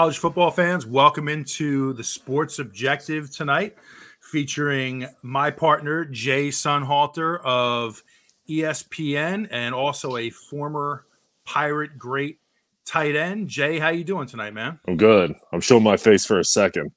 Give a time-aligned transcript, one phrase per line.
[0.00, 3.76] College football fans, welcome into the Sports Objective tonight,
[4.22, 8.02] featuring my partner Jay Sonnhalter of
[8.48, 11.04] ESPN and also a former
[11.44, 12.38] Pirate great
[12.86, 13.48] tight end.
[13.48, 14.80] Jay, how you doing tonight, man?
[14.88, 15.34] I'm good.
[15.52, 16.92] I'm showing my face for a second.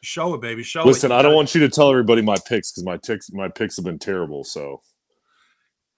[0.00, 0.62] Show it, baby.
[0.62, 0.92] Show Listen, it.
[0.92, 3.74] Listen, I don't want you to tell everybody my picks because my picks my picks
[3.74, 4.44] have been terrible.
[4.44, 4.82] So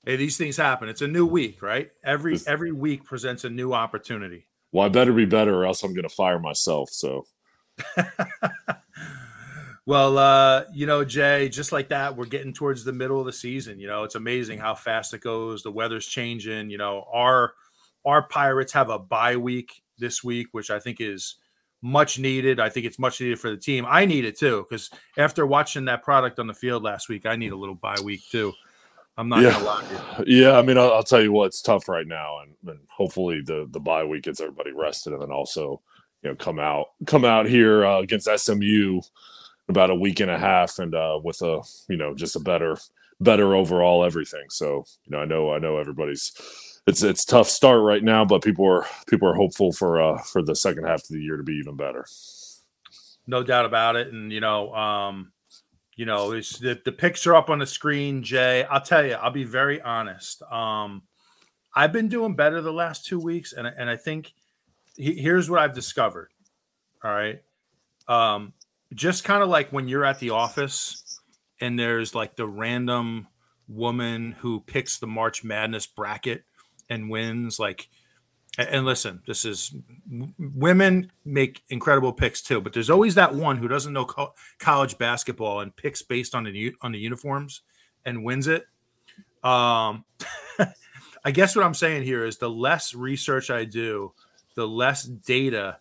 [0.06, 0.88] Hey, these things happen.
[0.88, 1.90] It's a new week, right?
[2.02, 4.46] Every every week presents a new opportunity.
[4.72, 6.90] Well, I better be better, or else I'm going to fire myself.
[6.90, 7.26] So
[9.84, 13.32] Well, uh, you know, Jay, just like that, we're getting towards the middle of the
[13.32, 13.80] season.
[13.80, 15.62] You know, it's amazing how fast it goes.
[15.62, 16.70] The weather's changing.
[16.70, 17.54] You know, our
[18.04, 21.36] our Pirates have a bye week this week, which I think is
[21.82, 22.60] much needed.
[22.60, 23.84] I think it's much needed for the team.
[23.88, 27.34] I need it too because after watching that product on the field last week, I
[27.34, 28.52] need a little bye week too.
[29.16, 29.52] I'm not Yeah.
[29.52, 29.82] gonna lie
[30.16, 30.42] to you.
[30.42, 33.42] yeah, I mean, I'll, I'll tell you what, it's tough right now, and, and hopefully
[33.44, 35.80] the the bye week gets everybody rested, and then also
[36.22, 39.02] you know come out come out here uh, against SMU in
[39.68, 42.76] about a week and a half, and uh, with a you know just a better
[43.20, 44.44] better overall everything.
[44.50, 46.32] So you know, I know I know everybody's.
[46.86, 50.42] It's it's tough start right now, but people are people are hopeful for uh for
[50.42, 52.06] the second half of the year to be even better.
[53.26, 54.12] no doubt about it.
[54.12, 55.31] And you know, um,
[55.96, 58.64] you know, it's the, the picks are up on the screen, Jay.
[58.64, 60.42] I'll tell you, I'll be very honest.
[60.42, 61.02] Um,
[61.74, 64.32] I've been doing better the last two weeks, and and I think
[64.96, 66.30] he- here's what I've discovered.
[67.04, 67.42] All right,
[68.08, 68.52] um,
[68.94, 71.20] just kind of like when you're at the office
[71.60, 73.28] and there's like the random
[73.68, 76.44] woman who picks the March Madness bracket
[76.88, 77.88] and wins, like.
[78.58, 79.74] And listen, this is
[80.38, 84.98] women make incredible picks too, but there's always that one who doesn't know co- college
[84.98, 87.62] basketball and picks based on the on the uniforms
[88.04, 88.66] and wins it.
[89.42, 90.04] Um,
[91.24, 94.12] I guess what I'm saying here is the less research I do,
[94.54, 95.78] the less data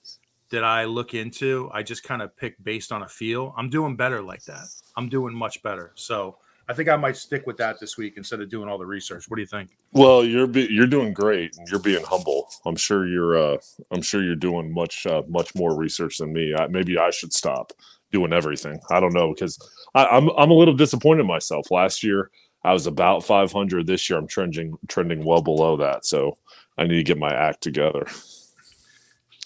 [0.52, 1.70] that I look into.
[1.74, 3.54] I just kind of pick based on a feel.
[3.58, 4.68] I'm doing better like that.
[4.96, 5.92] I'm doing much better.
[5.96, 6.38] So
[6.72, 9.26] I think I might stick with that this week instead of doing all the research.
[9.28, 9.72] What do you think?
[9.92, 11.58] Well, you're be, you're doing great.
[11.58, 12.48] and You're being humble.
[12.66, 13.58] I'm sure you're uh,
[13.92, 16.56] I'm sure you're doing much uh, much more research than me.
[16.58, 17.74] I, maybe I should stop
[18.14, 18.80] doing everything.
[18.90, 19.60] I don't know because
[19.94, 21.70] I, I'm I'm a little disappointed in myself.
[21.72, 22.32] Last year
[22.64, 23.86] I was about 500.
[23.86, 26.06] This year I'm trending trending well below that.
[26.06, 26.38] So
[26.78, 28.08] I need to get my act together.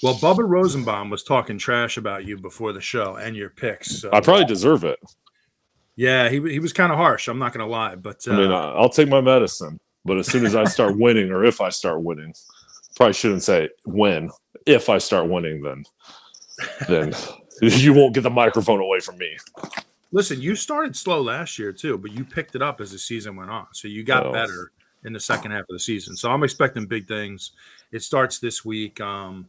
[0.03, 4.01] Well, Bubba Rosenbaum was talking trash about you before the show and your picks.
[4.01, 4.99] So, I probably deserve it.
[5.95, 7.27] Yeah, he, he was kind of harsh.
[7.27, 10.27] I'm not going to lie, but uh, I mean, I'll take my medicine, but as
[10.27, 12.33] soon as I start winning, or if I start winning,
[12.95, 14.29] probably shouldn't say when.
[14.65, 15.83] If I start winning, then
[16.87, 17.13] then
[17.61, 19.37] you won't get the microphone away from me.
[20.11, 23.35] Listen, you started slow last year too, but you picked it up as the season
[23.35, 23.67] went on.
[23.73, 24.31] So you got Oh.
[24.31, 24.71] better
[25.03, 26.15] in the second half of the season.
[26.15, 27.51] So I'm expecting big things.
[27.91, 28.99] It starts this week.
[29.01, 29.47] Um,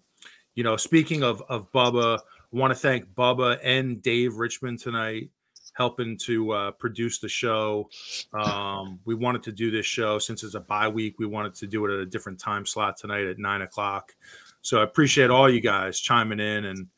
[0.55, 5.31] you know, speaking of of Bubba, I want to thank Bubba and Dave Richmond tonight
[5.77, 7.89] helping to uh, produce the show.
[8.33, 11.19] Um, we wanted to do this show since it's a bye week.
[11.19, 14.15] We wanted to do it at a different time slot tonight at nine o'clock.
[14.63, 16.65] So I appreciate all you guys chiming in.
[16.65, 16.89] And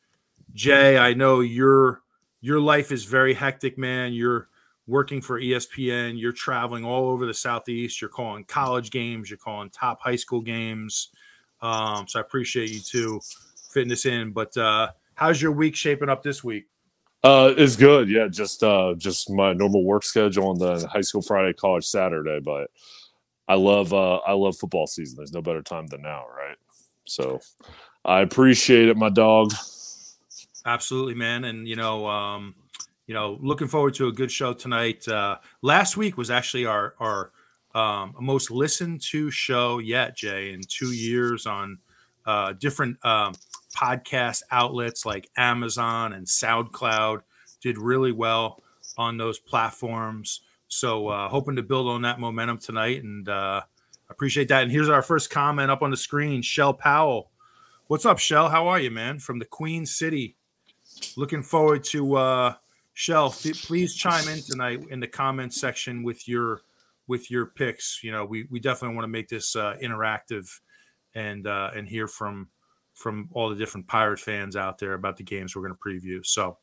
[0.53, 2.01] Jay, I know your
[2.41, 4.13] your life is very hectic, man.
[4.13, 4.47] You're
[4.87, 6.19] working for ESPN.
[6.19, 8.01] You're traveling all over the southeast.
[8.01, 9.29] You're calling college games.
[9.29, 11.09] You're calling top high school games.
[11.61, 13.19] Um, so I appreciate you too
[13.71, 14.31] fitting this in.
[14.31, 16.65] But uh, how's your week shaping up this week?
[17.23, 18.09] Uh, it's good.
[18.09, 22.39] Yeah, just uh, just my normal work schedule on the high school Friday, college Saturday.
[22.39, 22.71] But
[23.47, 25.17] I love uh, I love football season.
[25.17, 26.55] There's no better time than now, right?
[27.05, 27.41] So
[28.05, 29.53] I appreciate it, my dog.
[30.65, 31.45] Absolutely, man.
[31.45, 32.55] And you know, um,
[33.07, 35.05] you know, looking forward to a good show tonight.
[35.07, 37.31] Uh, last week was actually our our
[37.75, 41.79] um, most listened to show yet, Jay, in two years on
[42.25, 43.33] uh, different um,
[43.75, 47.21] podcast outlets like Amazon and SoundCloud.
[47.61, 48.63] Did really well
[48.97, 50.41] on those platforms.
[50.67, 53.61] So uh, hoping to build on that momentum tonight, and uh,
[54.09, 54.63] appreciate that.
[54.63, 56.41] And here's our first comment up on the screen.
[56.41, 57.31] Shell Powell,
[57.87, 58.49] what's up, Shell?
[58.49, 59.19] How are you, man?
[59.19, 60.35] From the Queen City.
[61.17, 62.53] Looking forward to uh,
[62.93, 66.61] Shell, please chime in tonight in the comments section with your
[67.07, 68.03] with your picks.
[68.03, 70.49] You know, we we definitely want to make this uh, interactive
[71.15, 72.49] and uh, and hear from
[72.99, 76.25] from all the different pirate fans out there about the games we're going to preview.
[76.25, 76.57] So,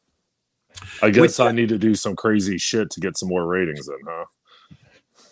[1.00, 3.96] I guess I need to do some crazy shit to get some more ratings in,
[4.06, 4.24] huh?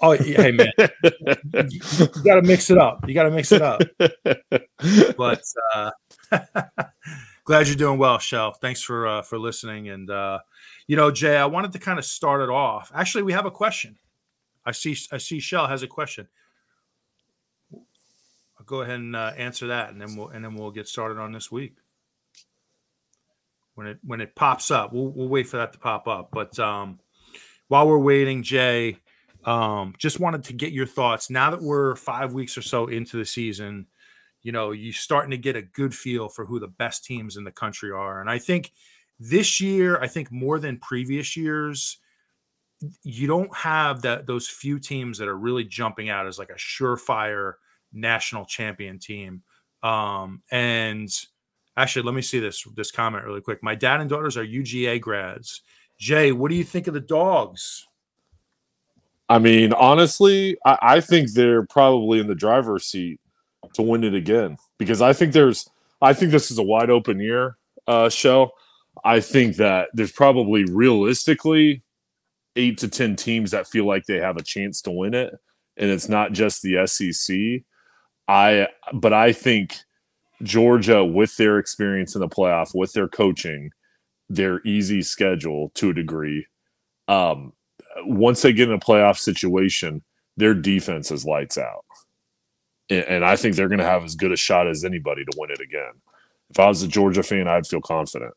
[0.01, 1.81] Oh, hey man, you,
[2.25, 3.07] got to mix it up.
[3.07, 3.81] You got to mix it up.
[5.17, 5.43] But
[5.75, 5.91] uh,
[7.45, 8.53] glad you're doing well, Shell.
[8.55, 9.89] Thanks for uh, for listening.
[9.89, 10.41] And uh,
[10.87, 12.93] you know, Jay, I wanted to kind of start it off.
[12.95, 13.97] Actually, we have a question.
[14.67, 14.97] I see.
[15.11, 15.41] I see.
[15.41, 16.29] Shell has a question.
[18.67, 21.33] Go ahead and uh, answer that, and then we'll and then we'll get started on
[21.33, 21.77] this week.
[23.75, 26.31] When it when it pops up, we'll we'll wait for that to pop up.
[26.33, 27.01] But um,
[27.69, 28.99] while we're waiting, Jay,
[29.45, 31.31] um, just wanted to get your thoughts.
[31.31, 33.87] Now that we're five weeks or so into the season,
[34.43, 37.45] you know, you're starting to get a good feel for who the best teams in
[37.45, 38.73] the country are, and I think
[39.19, 41.99] this year, I think more than previous years,
[43.03, 46.55] you don't have that those few teams that are really jumping out as like a
[46.55, 47.55] surefire
[47.95, 49.43] national champion team.
[49.83, 51.09] Um, and
[51.77, 53.63] actually, let me see this this comment really quick.
[53.63, 55.63] My dad and daughters are UGA grads.
[55.99, 57.87] Jay, what do you think of the dogs?
[59.29, 63.21] I mean, honestly, I, I think they're probably in the driver's seat
[63.75, 65.69] to win it again because I think there's
[66.03, 67.57] I think this is a wide open year,
[67.87, 68.51] uh, show.
[69.05, 71.83] I think that there's probably realistically
[72.57, 75.35] eight to ten teams that feel like they have a chance to win it,
[75.77, 77.65] and it's not just the SEC.
[78.29, 79.77] I but I think
[80.43, 83.71] Georgia, with their experience in the playoff, with their coaching,
[84.29, 86.47] their easy schedule to a degree,
[87.09, 87.53] um,
[88.05, 90.03] once they get in a playoff situation,
[90.37, 91.85] their defense is lights out,
[92.91, 95.39] and, and I think they're going to have as good a shot as anybody to
[95.39, 95.93] win it again.
[96.51, 98.35] If I was a Georgia fan, I'd feel confident.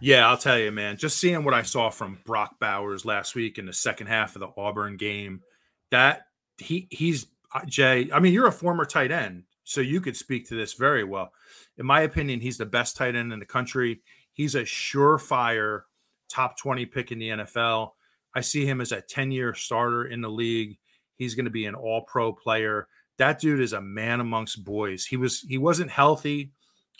[0.00, 0.96] Yeah, I'll tell you, man.
[0.96, 4.40] Just seeing what I saw from Brock Bowers last week in the second half of
[4.40, 5.42] the Auburn game,
[5.90, 6.22] that
[6.56, 7.26] he he's
[7.66, 8.08] Jay.
[8.12, 11.32] I mean, you're a former tight end, so you could speak to this very well.
[11.78, 14.00] In my opinion, he's the best tight end in the country.
[14.32, 15.82] He's a surefire
[16.28, 17.90] top 20 pick in the NFL.
[18.34, 20.78] I see him as a 10 year starter in the league.
[21.16, 22.88] He's going to be an all pro player.
[23.18, 25.04] That dude is a man amongst boys.
[25.04, 26.52] He was he wasn't healthy,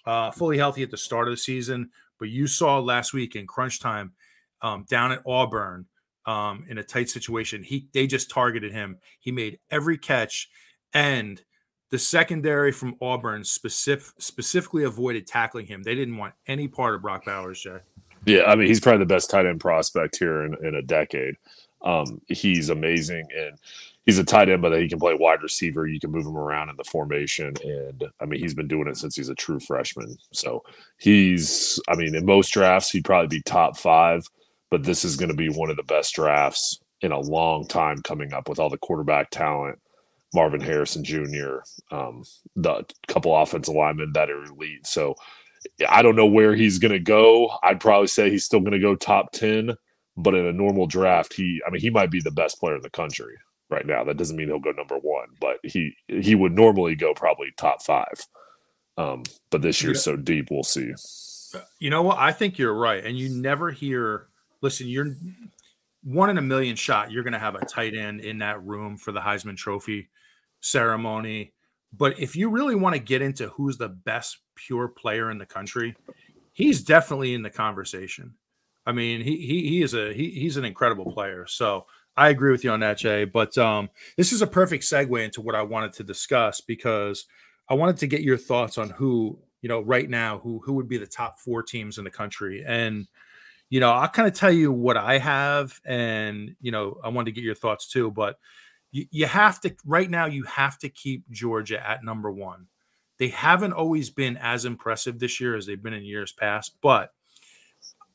[0.04, 3.46] uh, fully healthy at the start of the season, but you saw last week in
[3.46, 4.12] crunch time
[4.60, 5.86] um, down at Auburn
[6.26, 7.62] um, in a tight situation.
[7.62, 8.98] He they just targeted him.
[9.20, 10.48] He made every catch,
[10.92, 11.42] and
[11.90, 15.82] the secondary from Auburn specific, specifically avoided tackling him.
[15.82, 17.78] They didn't want any part of Brock Bowers, Jay.
[18.26, 21.36] Yeah, I mean he's probably the best tight end prospect here in, in a decade.
[21.82, 23.58] Um, he's amazing, and
[24.04, 25.86] he's a tight end, but he can play wide receiver.
[25.86, 28.98] You can move him around in the formation, and I mean he's been doing it
[28.98, 30.16] since he's a true freshman.
[30.32, 30.62] So
[30.98, 34.28] he's, I mean, in most drafts he'd probably be top five,
[34.70, 38.02] but this is going to be one of the best drafts in a long time
[38.02, 39.78] coming up with all the quarterback talent.
[40.32, 41.58] Marvin Harrison Jr.,
[41.90, 42.22] um,
[42.54, 44.86] the couple offensive linemen that are elite.
[44.86, 45.16] So
[45.88, 47.50] I don't know where he's going to go.
[47.64, 49.74] I'd probably say he's still going to go top 10,
[50.16, 52.82] but in a normal draft, he, I mean, he might be the best player in
[52.82, 53.34] the country
[53.70, 54.04] right now.
[54.04, 57.82] That doesn't mean he'll go number one, but he he would normally go probably top
[57.82, 58.26] five.
[58.96, 60.14] Um, but this year's yeah.
[60.14, 60.92] so deep, we'll see.
[61.78, 62.18] You know what?
[62.18, 64.26] I think you're right, and you never hear.
[64.62, 65.16] Listen, you're
[66.02, 67.10] one in a million shot.
[67.10, 70.08] You're going to have a tight end in that room for the Heisman Trophy
[70.60, 71.52] ceremony.
[71.92, 75.46] But if you really want to get into who's the best pure player in the
[75.46, 75.96] country,
[76.52, 78.34] he's definitely in the conversation.
[78.86, 81.46] I mean, he he, he is a he, he's an incredible player.
[81.46, 81.86] So
[82.16, 83.24] I agree with you on that, Jay.
[83.24, 87.26] But um, this is a perfect segue into what I wanted to discuss because
[87.68, 90.88] I wanted to get your thoughts on who, you know, right now, who who would
[90.88, 92.64] be the top four teams in the country.
[92.66, 93.06] And,
[93.70, 97.26] you know, I'll kind of tell you what I have, and you know, I wanted
[97.26, 98.10] to get your thoughts too.
[98.10, 98.38] But
[98.90, 102.66] you, you have to right now, you have to keep Georgia at number one.
[103.18, 107.12] They haven't always been as impressive this year as they've been in years past, but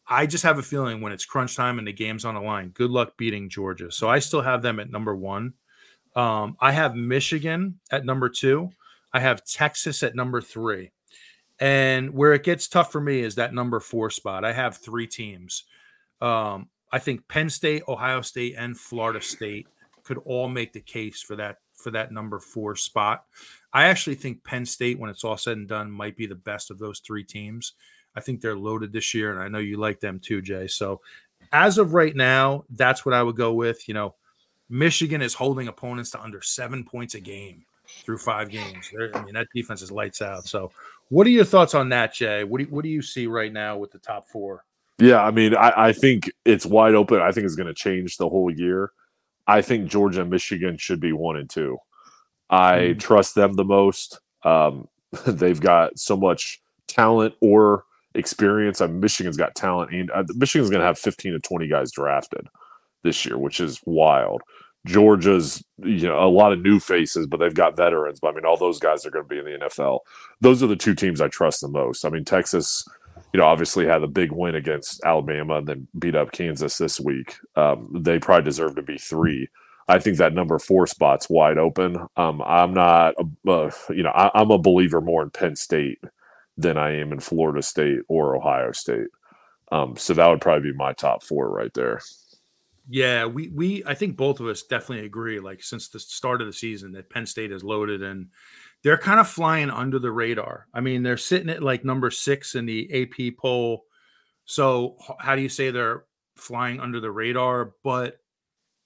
[0.08, 2.70] I just have a feeling when it's crunch time and the game's on the line,
[2.70, 3.92] good luck beating Georgia.
[3.92, 5.54] So I still have them at number one.
[6.16, 8.72] Um, I have Michigan at number two.
[9.14, 10.92] I have Texas at number three.
[11.60, 14.44] And where it gets tough for me is that number four spot.
[14.44, 15.64] I have three teams.
[16.22, 19.68] Um, I think Penn State, Ohio State, and Florida State
[20.04, 23.26] could all make the case for that for that number four spot.
[23.74, 26.72] I actually think Penn State, when it's all said and done, might be the best
[26.72, 27.74] of those three teams.
[28.16, 30.68] I think they're loaded this year, and I know you like them too, Jay.
[30.68, 31.02] So
[31.52, 33.88] as of right now, that's what I would go with.
[33.88, 34.16] You know,
[34.70, 37.66] Michigan is holding opponents to under seven points a game
[38.04, 38.90] through five games.
[38.94, 40.48] They're, I mean, that defense is lights out.
[40.48, 40.72] So,
[41.10, 42.44] what are your thoughts on that, Jay?
[42.44, 44.64] What do you, what do you see right now with the top four?
[44.98, 47.22] Yeah, I mean, I, I think it's wide open.
[47.22, 48.92] I think it's going to change the whole year.
[49.48, 51.78] I think Georgia and Michigan should be one and two.
[52.50, 53.00] I mm.
[53.00, 54.20] trust them the most.
[54.44, 54.88] Um,
[55.26, 57.84] they've got so much talent or
[58.14, 58.82] experience.
[58.82, 61.92] I mean, Michigan's got talent, and uh, Michigan's going to have 15 to 20 guys
[61.92, 62.48] drafted
[63.04, 64.42] this year, which is wild.
[64.86, 68.20] Georgia's, you know, a lot of new faces, but they've got veterans.
[68.20, 70.00] But I mean, all those guys are going to be in the NFL.
[70.42, 72.06] Those are the two teams I trust the most.
[72.06, 72.88] I mean, Texas,
[73.34, 77.00] you know, obviously had a big win against Alabama and then beat up Kansas this
[77.00, 77.36] week.
[77.56, 79.50] Um, they probably deserve to be three.
[79.88, 81.98] I think that number four spot's wide open.
[82.16, 86.00] Um, I'm not, a, uh, you know, I, I'm a believer more in Penn State
[86.58, 89.08] than I am in Florida State or Ohio State.
[89.72, 92.02] Um, so that would probably be my top four right there.
[92.88, 95.40] Yeah, we we I think both of us definitely agree.
[95.40, 98.28] Like since the start of the season, that Penn State is loaded and
[98.84, 100.68] they're kind of flying under the radar.
[100.74, 103.86] I mean, they're sitting at like number six in the AP poll.
[104.46, 106.04] So how do you say they're
[106.36, 107.74] flying under the radar?
[107.84, 108.20] But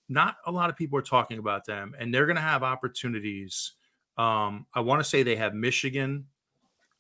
[0.08, 3.74] not a lot of people are talking about them, and they're going to have opportunities.
[4.18, 6.28] Um, I want to say they have Michigan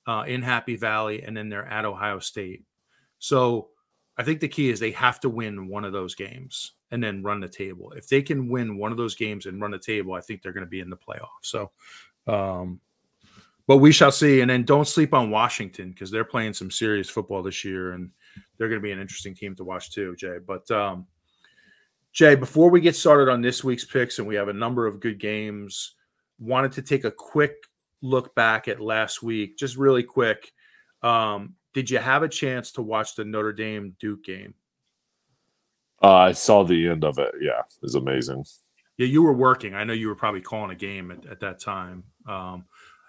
[0.05, 2.65] uh, in Happy Valley, and then they're at Ohio State.
[3.19, 3.69] So
[4.17, 7.23] I think the key is they have to win one of those games and then
[7.23, 7.91] run the table.
[7.95, 10.53] If they can win one of those games and run the table, I think they're
[10.53, 11.41] going to be in the playoff.
[11.41, 11.71] So,
[12.27, 12.79] um,
[13.67, 14.41] but we shall see.
[14.41, 18.09] And then don't sleep on Washington because they're playing some serious football this year, and
[18.57, 20.37] they're going to be an interesting team to watch too, Jay.
[20.45, 21.05] But um,
[22.11, 24.99] Jay, before we get started on this week's picks, and we have a number of
[24.99, 25.93] good games,
[26.39, 27.55] wanted to take a quick
[28.01, 30.51] look back at last week, just really quick.
[31.03, 34.55] Um, did you have a chance to watch the Notre Dame Duke game?
[36.01, 37.33] Uh, I saw the end of it.
[37.41, 38.45] Yeah, it was amazing.
[38.97, 39.75] Yeah, you were working.
[39.75, 42.03] I know you were probably calling a game at, at that time.
[42.27, 42.65] Um,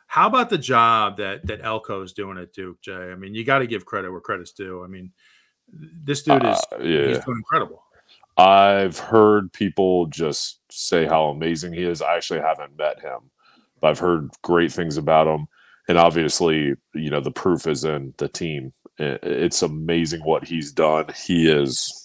[0.07, 2.93] how about the job that that Elko is doing at Duke, Jay?
[2.93, 4.83] I mean, you got to give credit where credit's due.
[4.83, 5.13] I mean,
[5.73, 7.09] this dude is uh, yeah.
[7.09, 7.85] he's doing incredible.
[8.37, 12.03] I've heard people just say how amazing he is.
[12.03, 13.19] I actually haven't met him,
[13.81, 15.47] but I've heard great things about him
[15.91, 18.73] and obviously, you know, the proof is in the team.
[18.99, 21.07] It's amazing what he's done.
[21.27, 22.00] He is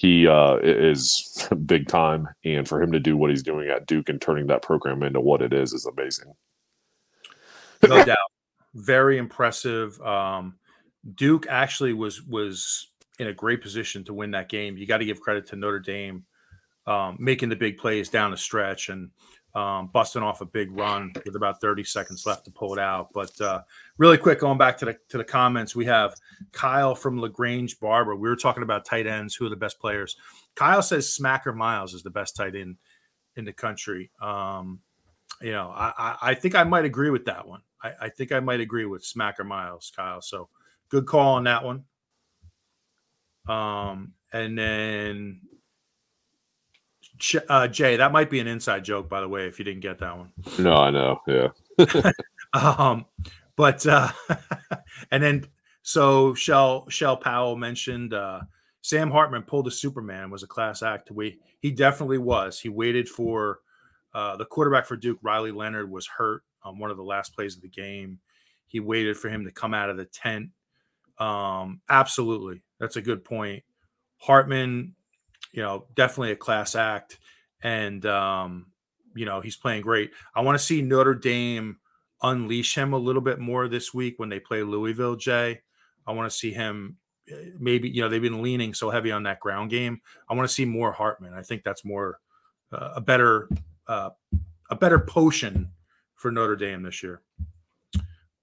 [0.00, 4.08] he uh, is big time, and for him to do what he's doing at Duke
[4.08, 6.32] and turning that program into what it is is amazing.
[7.86, 8.16] No doubt,
[8.74, 10.00] very impressive.
[10.00, 10.58] Um,
[11.14, 12.88] Duke actually was was
[13.18, 14.78] in a great position to win that game.
[14.78, 16.24] You got to give credit to Notre Dame
[16.86, 19.10] um, making the big plays down the stretch and
[19.54, 23.08] um, busting off a big run with about 30 seconds left to pull it out.
[23.12, 23.62] But uh,
[23.98, 26.14] really quick, going back to the to the comments, we have
[26.52, 28.14] Kyle from Lagrange Barber.
[28.14, 30.16] We were talking about tight ends, who are the best players.
[30.54, 32.76] Kyle says Smacker Miles is the best tight end
[33.36, 34.10] in the country.
[34.20, 34.80] Um,
[35.40, 37.62] you know, I, I, I, think I might agree with that one.
[37.82, 40.20] I, I think I might agree with Smacker Miles, Kyle.
[40.20, 40.48] So
[40.90, 41.84] good call on that one.
[43.48, 45.40] Um, and then
[47.48, 49.98] uh, Jay, that might be an inside joke, by the way, if you didn't get
[49.98, 50.32] that one.
[50.58, 51.20] No, I know.
[51.26, 51.48] Yeah.
[52.52, 53.06] um,
[53.56, 54.10] but uh,
[55.10, 55.44] and then
[55.82, 58.40] so Shell Shell Powell mentioned uh,
[58.82, 61.10] Sam Hartman pulled a Superman was a class act.
[61.10, 62.58] We he definitely was.
[62.58, 63.60] He waited for
[64.14, 67.56] uh, the quarterback for Duke, Riley Leonard, was hurt on one of the last plays
[67.56, 68.18] of the game.
[68.66, 70.50] He waited for him to come out of the tent.
[71.18, 73.62] Um, absolutely, that's a good point.
[74.16, 74.94] Hartman
[75.52, 77.18] you know, definitely a class act.
[77.62, 78.66] And, um,
[79.14, 80.12] you know, he's playing great.
[80.34, 81.78] I want to see Notre Dame
[82.22, 85.60] unleash him a little bit more this week when they play Louisville, Jay.
[86.06, 86.96] I want to see him
[87.28, 90.00] eh, maybe, you know, they've been leaning so heavy on that ground game.
[90.28, 91.34] I want to see more Hartman.
[91.34, 92.18] I think that's more
[92.72, 93.48] uh, a better,
[93.88, 94.10] uh,
[94.70, 95.70] a better potion
[96.14, 97.22] for Notre Dame this year.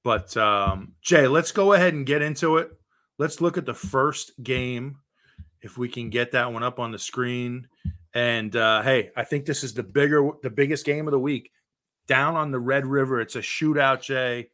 [0.03, 2.71] But um, Jay, let's go ahead and get into it.
[3.17, 4.99] Let's look at the first game
[5.61, 7.67] if we can get that one up on the screen.
[8.13, 11.51] And uh, hey, I think this is the bigger, the biggest game of the week.
[12.07, 14.49] Down on the Red River, it's a shootout, Jay.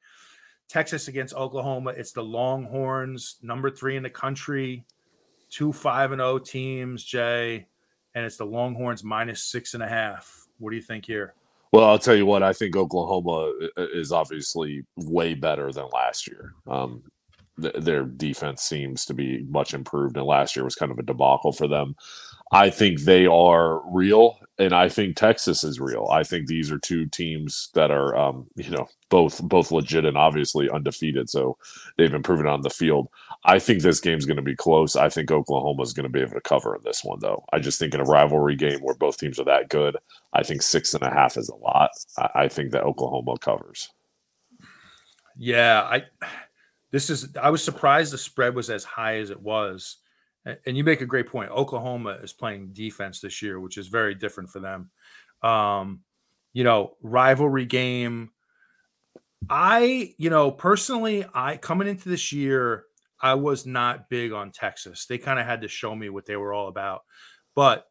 [0.68, 1.92] Texas against Oklahoma.
[1.92, 4.86] It's the Longhorns, number three in the country,
[5.50, 7.68] two five and zero oh teams, Jay,
[8.16, 10.48] and it's the Longhorns minus six and a half.
[10.58, 11.36] What do you think here?
[11.72, 12.44] Well, I'll tell you what.
[12.44, 16.54] I think Oklahoma is obviously way better than last year.
[16.68, 17.04] Um,
[17.62, 21.04] th- their defense seems to be much improved, and last year was kind of a
[21.04, 21.96] debacle for them.
[22.52, 26.08] I think they are real, and I think Texas is real.
[26.12, 30.18] I think these are two teams that are, um, you know, both both legit and
[30.18, 31.32] obviously undefeated.
[31.32, 31.58] So
[31.98, 33.08] they've been proven on the field.
[33.46, 34.96] I think this game's going to be close.
[34.96, 37.44] I think Oklahoma is going to be able to cover in this one, though.
[37.52, 39.98] I just think in a rivalry game where both teams are that good,
[40.34, 41.90] I think six and a half is a lot.
[42.20, 43.90] I, I think that Oklahoma covers.
[45.36, 46.04] Yeah, I
[46.94, 49.98] this is I was surprised the spread was as high as it was.
[50.46, 51.50] and you make a great point.
[51.50, 54.92] Oklahoma is playing defense this year, which is very different for them.
[55.42, 56.02] Um,
[56.54, 58.30] you know, rivalry game.
[59.50, 62.84] I, you know, personally, I coming into this year,
[63.20, 65.08] I was not big on Texas.
[65.08, 67.02] They kind of had to show me what they were all about.
[67.56, 67.88] But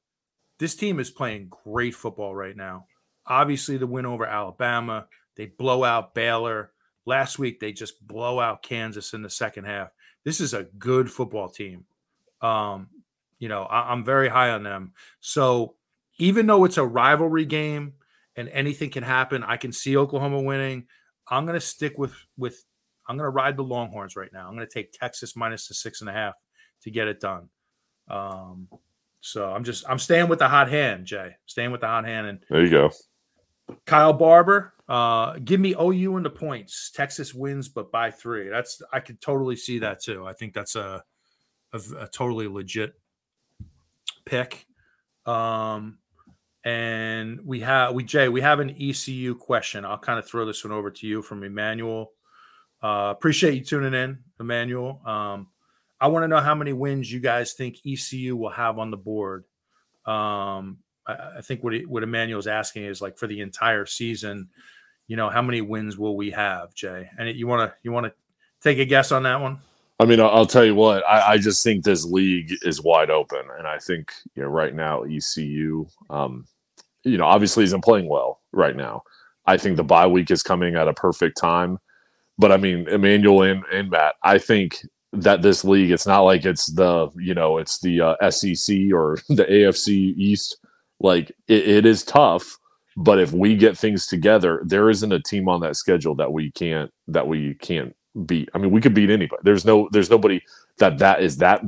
[0.61, 2.87] this team is playing great football right now.
[3.27, 6.71] Obviously, the win over Alabama, they blow out Baylor.
[7.05, 9.89] Last week, they just blow out Kansas in the second half.
[10.25, 11.85] This is a good football team.
[12.41, 12.89] Um,
[13.39, 14.93] you know, I, I'm very high on them.
[15.21, 15.75] So
[16.19, 17.95] even though it's a rivalry game
[18.37, 20.87] and anything can happen, I can see Oklahoma winning.
[21.29, 22.65] I'm going to stick with with.
[23.09, 24.47] I'm going to ride the Longhorns right now.
[24.47, 26.35] I'm going to take Texas minus the six and a half
[26.83, 27.49] to get it done.
[28.09, 28.69] Um,
[29.21, 31.37] so I'm just I'm staying with the hot hand, Jay.
[31.47, 32.91] Staying with the hot hand, and there you go.
[33.87, 36.91] Kyle Barber, uh, give me OU in the points.
[36.91, 38.51] Texas wins, but by three.
[38.51, 40.27] That's I could totally see that too.
[40.27, 41.03] I think that's a
[41.73, 42.93] a, a totally legit
[44.27, 44.67] pick.
[45.25, 45.97] Um,
[46.63, 49.87] and we have we Jay, we have an ECU question.
[49.87, 52.13] I'll kind of throw this one over to you from Emmanuel.
[52.83, 55.01] Uh, appreciate you tuning in, Emmanuel.
[55.07, 55.47] Um,
[56.03, 58.99] I want to know how many wins you guys think ECU will have on the
[58.99, 59.45] board.
[60.05, 64.51] Um, I, I think what what Emmanuel's asking is like for the entire season.
[65.09, 67.09] You know, how many wins will we have, Jay?
[67.19, 68.13] And you want to you want to
[68.63, 69.59] take a guess on that one?
[70.01, 71.05] I mean, I'll tell you what.
[71.07, 74.75] I, I, just think this league is wide open, and I think you know right
[74.75, 76.47] now ECU, um,
[77.05, 79.03] you know, obviously isn't playing well right now.
[79.47, 81.79] I think the bye week is coming at a perfect time,
[82.37, 86.45] but I mean, Emmanuel and, and Matt, I think that this league, it's not like
[86.45, 90.57] it's the you know it's the uh, SEC or the AFC East.
[90.99, 92.59] Like it, it is tough,
[92.97, 96.51] but if we get things together, there isn't a team on that schedule that we
[96.51, 97.95] can't that we can't
[98.27, 98.49] beat.
[98.55, 99.41] I mean, we could beat anybody.
[99.45, 100.43] There's no there's nobody
[100.79, 101.63] that that is that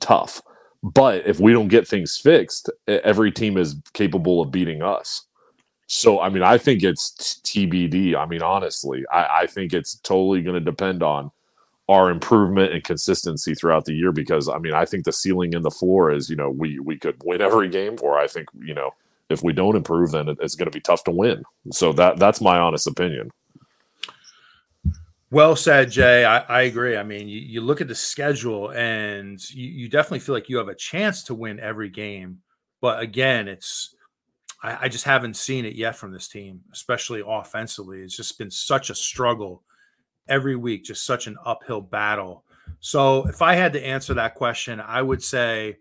[0.00, 0.40] tough.
[0.82, 5.26] But if we don't get things fixed, every team is capable of beating us.
[5.86, 8.14] So I mean, I think it's TBD.
[8.14, 11.30] I mean, honestly, I, I think it's totally going to depend on
[11.88, 14.12] our improvement and consistency throughout the year.
[14.12, 16.98] Because I mean, I think the ceiling and the floor is, you know, we we
[16.98, 18.94] could win every game, or I think you know,
[19.30, 21.42] if we don't improve, then it's going to be tough to win.
[21.72, 23.30] So that that's my honest opinion.
[25.30, 26.24] Well said, Jay.
[26.24, 26.96] I, I agree.
[26.96, 30.56] I mean, you, you, look at the schedule and you, you, definitely feel like you
[30.56, 32.38] have a chance to win every game.
[32.80, 33.94] But again, it's
[34.62, 38.00] I, I, just haven't seen it yet from this team, especially offensively.
[38.00, 39.62] It's just been such a struggle
[40.28, 42.44] every week, just such an uphill battle.
[42.80, 45.76] So if I had to answer that question, I would say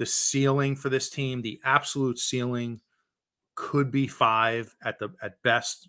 [0.00, 2.80] the ceiling for this team, the absolute ceiling
[3.54, 5.88] could be five at the at best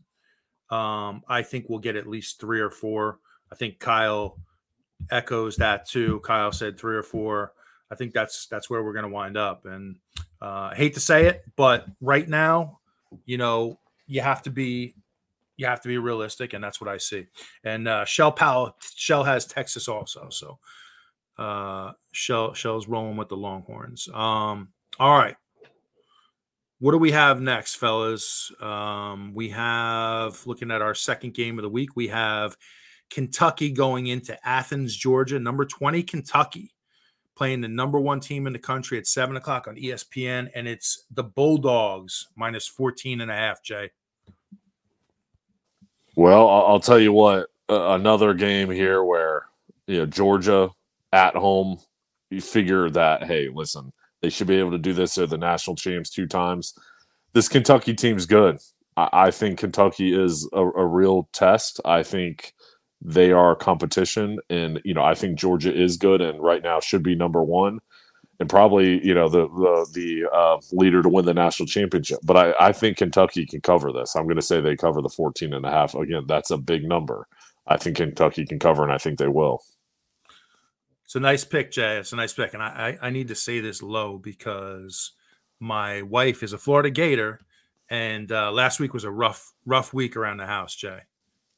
[0.71, 3.19] um, I think we'll get at least three or four.
[3.51, 4.37] I think Kyle
[5.11, 6.21] echoes that too.
[6.21, 7.53] Kyle said three or four.
[7.91, 9.65] I think that's that's where we're going to wind up.
[9.65, 9.97] And
[10.41, 12.79] uh, I hate to say it, but right now,
[13.25, 14.95] you know, you have to be
[15.57, 17.27] you have to be realistic, and that's what I see.
[17.65, 20.57] And uh, Shell Powell, Shell has Texas also, so
[21.37, 24.07] uh, Shell Shell's rolling with the Longhorns.
[24.13, 25.35] Um, all right,
[26.81, 28.51] what do we have next, fellas?
[28.59, 31.95] Um, we have looking at our second game of the week.
[31.95, 32.57] We have
[33.11, 35.39] Kentucky going into Athens, Georgia.
[35.39, 36.73] Number 20, Kentucky,
[37.35, 40.49] playing the number one team in the country at seven o'clock on ESPN.
[40.55, 43.91] And it's the Bulldogs minus 14 and a half, Jay.
[46.15, 49.45] Well, I'll tell you what, another game here where,
[49.85, 50.71] you know, Georgia
[51.11, 51.77] at home,
[52.29, 55.15] you figure that, hey, listen, they should be able to do this.
[55.15, 56.73] They're the national champs two times.
[57.33, 58.57] This Kentucky team's good.
[58.95, 61.79] I, I think Kentucky is a, a real test.
[61.85, 62.53] I think
[63.01, 67.01] they are competition, and you know I think Georgia is good, and right now should
[67.03, 67.79] be number one,
[68.39, 72.19] and probably you know the the the uh, leader to win the national championship.
[72.23, 74.15] But I, I think Kentucky can cover this.
[74.15, 75.95] I'm going to say they cover the 14 and a half.
[75.95, 77.27] Again, that's a big number.
[77.65, 79.63] I think Kentucky can cover, and I think they will.
[81.11, 81.97] It's a nice pick, Jay.
[81.97, 85.11] It's a nice pick, and I, I, I need to say this low because
[85.59, 87.41] my wife is a Florida Gator,
[87.89, 90.99] and uh, last week was a rough rough week around the house, Jay.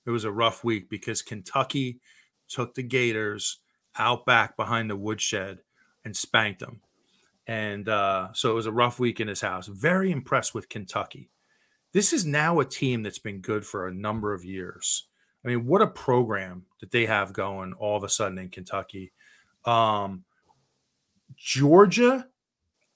[0.08, 2.00] It was a rough week because Kentucky
[2.50, 3.60] took the Gators
[3.96, 5.60] out back behind the woodshed
[6.04, 6.82] and spanked them,
[7.46, 9.68] and uh, so it was a rough week in his house.
[9.68, 11.30] Very impressed with Kentucky.
[11.92, 15.10] This is now a team that's been good for a number of years.
[15.46, 19.14] I mean, what a program that they have going all of a sudden in Kentucky.
[19.66, 20.24] Um,
[21.36, 22.28] Georgia,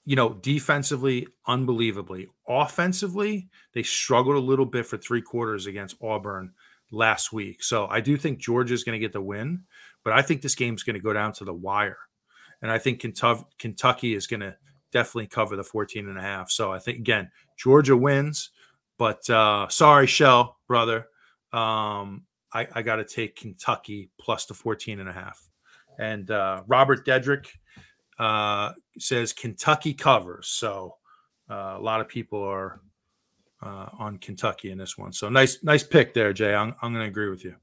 [0.04, 2.28] you know, defensively, unbelievably.
[2.48, 6.52] Offensively, they struggled a little bit for three quarters against Auburn
[6.90, 7.62] last week.
[7.62, 9.64] So I do think Georgia is going to get the win,
[10.04, 11.98] but I think this game is going to go down to the wire.
[12.62, 14.56] and I think Kentucky is going to
[14.92, 16.50] definitely cover the 14 and a half.
[16.50, 18.50] So I think again, Georgia wins,
[18.98, 21.06] but uh, sorry, Shell brother.
[21.52, 25.47] Um, I, I got to take Kentucky plus the 14 and a half.
[25.98, 27.46] And uh, Robert Dedrick
[28.18, 30.48] uh, says Kentucky covers.
[30.48, 30.96] So
[31.50, 32.80] uh, a lot of people are
[33.62, 35.12] uh, on Kentucky in this one.
[35.12, 36.54] So nice, nice pick there, Jay.
[36.54, 37.54] I'm, I'm going to agree with you.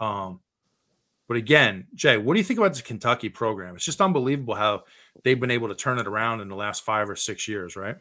[0.00, 0.40] Um,
[1.26, 3.74] but again, Jay, what do you think about the Kentucky program?
[3.74, 4.84] It's just unbelievable how
[5.24, 7.96] they've been able to turn it around in the last five or six years, right?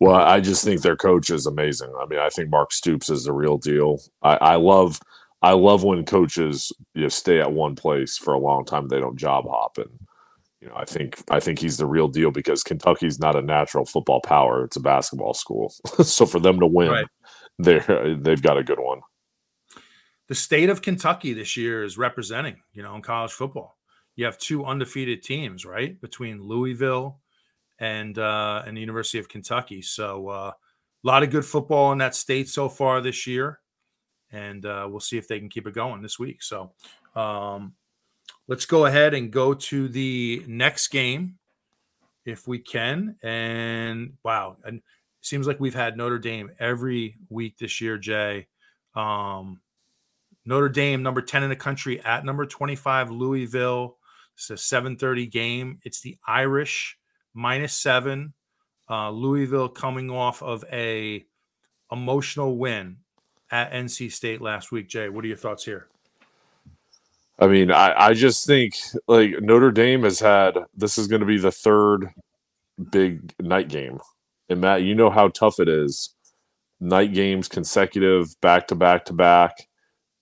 [0.00, 1.92] Well, I just think their coach is amazing.
[1.96, 4.00] I mean, I think Mark Stoops is the real deal.
[4.22, 4.98] I, I love
[5.42, 8.88] I love when coaches you know, stay at one place for a long time.
[8.88, 9.90] They don't job hop, and
[10.60, 13.84] you know, I think I think he's the real deal because Kentucky's not a natural
[13.84, 15.74] football power; it's a basketball school.
[16.02, 17.06] so for them to win, right.
[17.58, 17.80] they
[18.20, 19.00] they've got a good one.
[20.28, 23.76] The state of Kentucky this year is representing, you know, in college football.
[24.14, 27.20] You have two undefeated teams, right, between Louisville
[27.80, 29.82] and uh, and the University of Kentucky.
[29.82, 33.58] So uh, a lot of good football in that state so far this year
[34.32, 36.42] and uh, we'll see if they can keep it going this week.
[36.42, 36.72] So
[37.14, 37.74] um,
[38.48, 41.38] let's go ahead and go to the next game
[42.24, 43.16] if we can.
[43.22, 44.82] And wow, and it
[45.20, 48.48] seems like we've had Notre Dame every week this year, Jay.
[48.94, 49.60] Um,
[50.44, 53.96] Notre Dame, number 10 in the country at number 25, Louisville.
[54.34, 55.78] It's a 7:30 game.
[55.84, 56.98] It's the Irish
[57.34, 58.32] minus seven.
[58.88, 61.24] Uh, Louisville coming off of a
[61.90, 62.98] emotional win
[63.52, 64.88] at NC State last week.
[64.88, 65.86] Jay, what are your thoughts here?
[67.38, 68.74] I mean, I, I just think
[69.06, 72.08] like Notre Dame has had this is going to be the third
[72.90, 74.00] big night game.
[74.48, 76.14] And Matt, you know how tough it is.
[76.80, 79.68] Night games consecutive, back to back to back.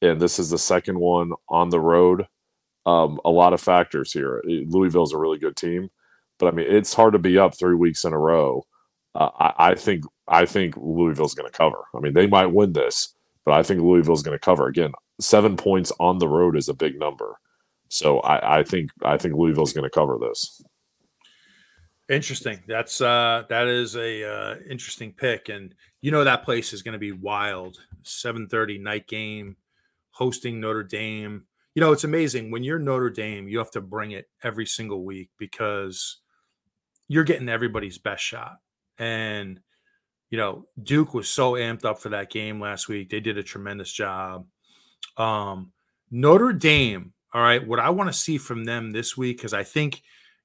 [0.03, 2.27] And this is the second one on the road.
[2.87, 4.43] Um, a lot of factors here.
[4.47, 5.91] Louisville's a really good team,
[6.39, 8.65] but I mean, it's hard to be up three weeks in a row.
[9.15, 11.85] Uh, I, I think I think Louisville's going to cover.
[11.95, 13.15] I mean, they might win this,
[13.51, 14.93] but I think Louisville's going to cover again.
[15.19, 17.35] Seven points on the road is a big number,
[17.89, 20.63] so I, I think I think Louisville's going to cover this.
[22.09, 22.63] Interesting.
[22.69, 26.93] That's uh that is a uh, interesting pick, and you know that place is going
[26.93, 27.79] to be wild.
[28.05, 29.57] Seven thirty night game,
[30.13, 31.43] hosting Notre Dame.
[31.75, 33.49] You know it's amazing when you're Notre Dame.
[33.49, 36.19] You have to bring it every single week because
[37.09, 38.59] you're getting everybody's best shot,
[38.97, 39.59] and
[40.31, 43.11] you know, Duke was so amped up for that game last week.
[43.11, 44.47] They did a tremendous job.
[45.17, 45.73] Um,
[46.11, 49.65] Notre Dame, all right, what I want to see from them this week, because I
[49.65, 50.03] think,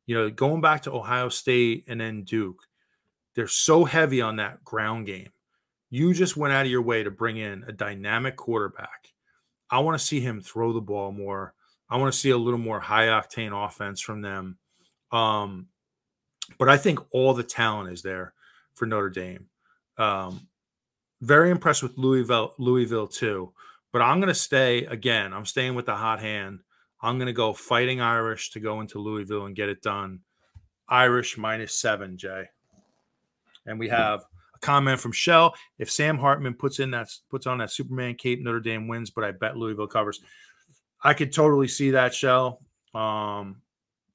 [0.08, 2.64] you know, going back to Ohio State and then Duke,
[3.36, 5.30] they're so heavy on that ground game.
[5.90, 9.14] You just went out of your way to bring in a dynamic quarterback.
[9.70, 11.54] I want to see him throw the ball more.
[11.90, 14.58] I want to see a little more high octane offense from them.
[15.12, 15.68] Um,
[16.58, 18.34] but I think all the talent is there
[18.74, 19.48] for Notre Dame.
[19.98, 20.48] Um,
[21.22, 23.54] very impressed with Louisville, Louisville too.
[23.92, 25.34] But I'm going to stay again.
[25.34, 26.60] I'm staying with the hot hand.
[27.02, 30.20] I'm going to go fighting Irish to go into Louisville and get it done.
[30.90, 32.46] Irish minus seven, Jay.
[33.66, 35.56] And we have a comment from Shell.
[35.80, 39.24] If Sam Hartman puts in that puts on that Superman cape, Notre Dame wins, but
[39.24, 40.20] I bet Louisville covers.
[41.04, 42.62] I could totally see that, Shell.
[42.94, 43.62] Um,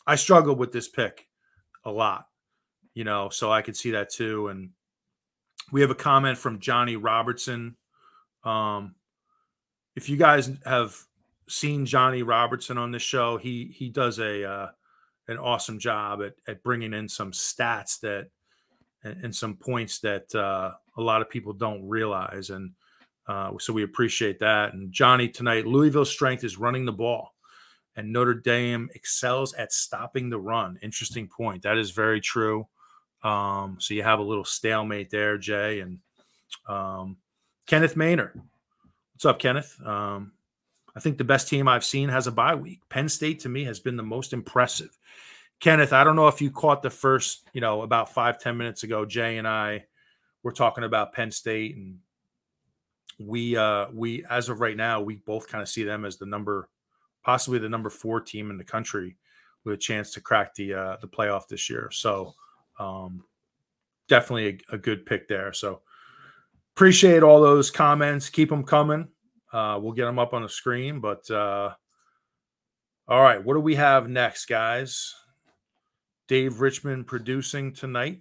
[0.07, 1.29] I struggled with this pick
[1.85, 2.27] a lot,
[2.95, 4.49] you know, so I could see that too.
[4.49, 4.71] And
[5.73, 7.77] we have a comment from Johnny Robertson.
[8.45, 8.95] Um,
[9.97, 10.97] if you guys have
[11.49, 14.69] seen Johnny Robertson on this show, he he does a uh,
[15.29, 18.29] an awesome job at at bringing in some stats that
[19.03, 22.73] and, and some points that uh, a lot of people don't realize, and
[23.27, 24.75] uh, so we appreciate that.
[24.75, 27.35] And Johnny tonight, Louisville's strength is running the ball,
[27.97, 30.79] and Notre Dame excels at stopping the run.
[30.83, 31.63] Interesting point.
[31.63, 32.67] That is very true.
[33.23, 35.99] Um, so you have a little stalemate there, Jay, and
[36.69, 37.17] um,
[37.67, 38.41] Kenneth Maynard.
[39.15, 39.79] What's up, Kenneth?
[39.85, 40.33] Um,
[40.97, 42.81] I think the best team I've seen has a bye week.
[42.89, 44.97] Penn State to me has been the most impressive.
[45.61, 48.83] Kenneth, I don't know if you caught the first, you know, about five ten minutes
[48.83, 49.05] ago.
[49.05, 49.85] Jay and I
[50.43, 51.99] were talking about Penn State, and
[53.19, 56.25] we, uh, we as of right now, we both kind of see them as the
[56.25, 56.71] number,
[57.23, 59.17] possibly the number four team in the country
[59.65, 61.91] with a chance to crack the uh, the playoff this year.
[61.93, 62.35] So
[62.81, 63.25] um,
[64.09, 65.53] definitely a, a, good pick there.
[65.53, 65.83] So
[66.75, 68.31] appreciate all those comments.
[68.31, 69.09] Keep them coming.
[69.53, 71.01] Uh, we'll get them up on the screen.
[71.01, 71.75] But uh,
[73.07, 75.15] all right, what do we have next, guys?
[76.27, 78.21] Dave Richmond producing tonight.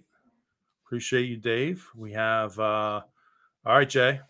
[0.84, 1.86] Appreciate you, Dave.
[1.96, 3.00] We have, uh,
[3.64, 4.20] all right, Jay.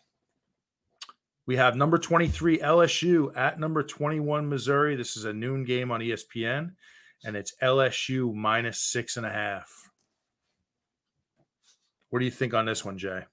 [1.47, 4.95] We have number 23 LSU at number 21 Missouri.
[4.95, 6.73] This is a noon game on ESPN.
[7.25, 9.90] and it's LSU minus six and a half.
[12.11, 13.25] What do you think on this one, Jay?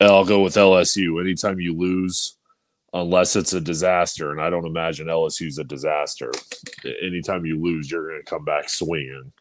[0.00, 1.20] I'll go with LSU.
[1.20, 2.36] Anytime you lose,
[2.92, 6.30] unless it's a disaster, and I don't imagine LSU's a disaster.
[7.02, 9.32] Anytime you lose, you're going to come back swinging.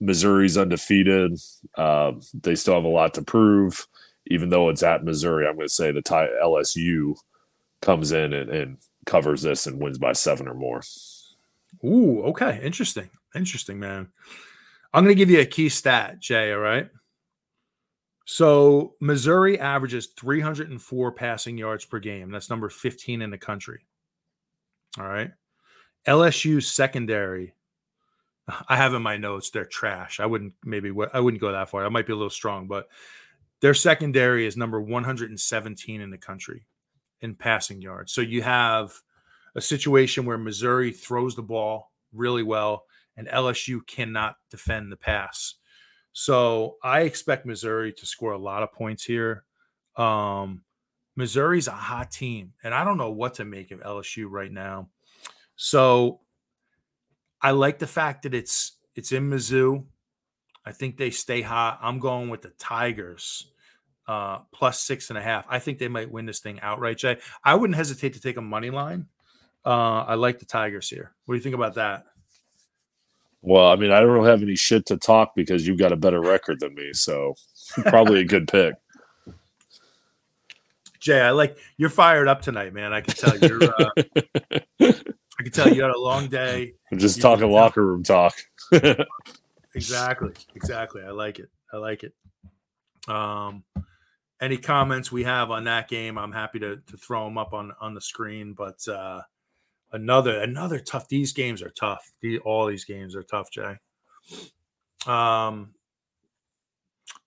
[0.00, 1.38] Missouri's undefeated.
[1.76, 3.86] Uh, they still have a lot to prove,
[4.26, 5.46] even though it's at Missouri.
[5.46, 7.16] I'm going to say the tie, LSU
[7.82, 10.82] comes in and, and covers this and wins by seven or more.
[11.84, 12.60] Ooh, okay.
[12.62, 13.10] Interesting.
[13.34, 14.08] Interesting, man.
[14.94, 16.52] I'm going to give you a key stat, Jay.
[16.52, 16.88] All right.
[18.26, 22.30] So Missouri averages 304 passing yards per game.
[22.30, 23.80] That's number 15 in the country.
[24.98, 25.32] All right.
[26.06, 27.54] LSU's secondary.
[28.68, 30.20] I have in my notes they're trash.
[30.20, 31.84] I wouldn't maybe I wouldn't go that far.
[31.84, 32.88] I might be a little strong, but
[33.60, 36.66] their secondary is number 117 in the country
[37.20, 38.12] in passing yards.
[38.12, 38.92] So you have
[39.56, 42.84] a situation where Missouri throws the ball really well
[43.16, 45.54] and LSU cannot defend the pass.
[46.12, 49.44] So I expect Missouri to score a lot of points here.
[49.96, 50.62] Um,
[51.16, 54.88] Missouri's a hot team, and I don't know what to make of LSU right now.
[55.56, 56.20] So
[57.40, 59.84] I like the fact that it's it's in Mizzou.
[60.64, 61.78] I think they stay hot.
[61.82, 63.50] I'm going with the Tigers
[64.06, 65.46] uh, plus six and a half.
[65.48, 67.18] I think they might win this thing outright, Jay.
[67.42, 69.06] I wouldn't hesitate to take a money line.
[69.64, 71.12] Uh, I like the Tigers here.
[71.24, 72.06] What do you think about that?
[73.46, 75.96] Well, I mean, I don't really have any shit to talk because you've got a
[75.96, 77.34] better record than me, so
[77.84, 78.74] probably a good pick.
[80.98, 82.94] Jay, I like you're fired up tonight, man.
[82.94, 83.62] I can tell you're.
[83.62, 83.90] Uh,
[84.80, 86.72] I can tell you had a long day.
[86.90, 88.34] I'm just you talking locker room talk.
[89.74, 91.02] exactly, exactly.
[91.02, 91.50] I like it.
[91.70, 92.14] I like it.
[93.06, 93.64] Um,
[94.40, 96.16] any comments we have on that game?
[96.16, 99.20] I'm happy to to throw them up on on the screen, but uh,
[99.94, 101.08] another another tough.
[101.08, 102.12] These games are tough.
[102.20, 103.76] The, all these games are tough, Jay.
[105.06, 105.74] Um,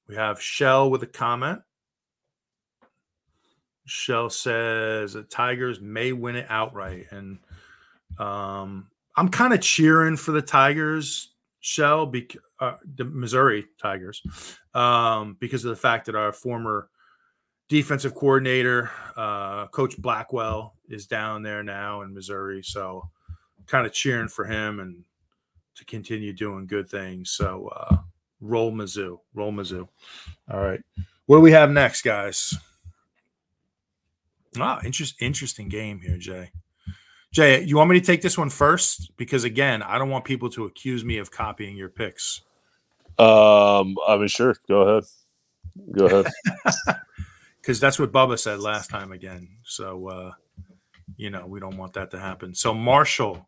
[0.07, 1.61] we have Shell with a comment.
[3.85, 7.39] Shell says the Tigers may win it outright, and
[8.19, 11.33] um, I'm kind of cheering for the Tigers.
[11.61, 14.21] Shell, bec- uh, the Missouri Tigers,
[14.73, 16.89] um, because of the fact that our former
[17.67, 22.63] defensive coordinator, uh, Coach Blackwell, is down there now in Missouri.
[22.63, 23.09] So
[23.65, 25.03] kind of cheering for him and
[25.75, 27.31] to continue doing good things.
[27.31, 27.97] So uh,
[28.41, 29.87] roll Mizzou, roll Mizzou.
[30.51, 30.79] All right.
[31.25, 32.55] What do we have next, guys?
[34.57, 36.51] Ah, interest, interesting game here, Jay.
[37.31, 39.11] Jay, you want me to take this one first?
[39.17, 42.41] Because again, I don't want people to accuse me of copying your picks.
[43.19, 44.55] Um, I mean, sure.
[44.67, 45.03] Go ahead.
[45.91, 46.95] Go ahead.
[47.67, 49.49] because that's what Bubba said last time again.
[49.65, 50.31] So, uh,
[51.17, 52.55] you know, we don't want that to happen.
[52.55, 53.45] So, Marshall,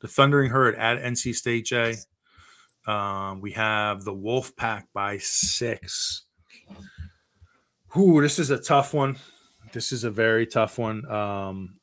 [0.00, 1.94] the Thundering Herd at NC State, Jay.
[2.88, 6.24] Um, we have the Wolf Pack by six.
[7.96, 9.16] Ooh, this is a tough one.
[9.72, 11.08] This is a very tough one.
[11.08, 11.78] Um,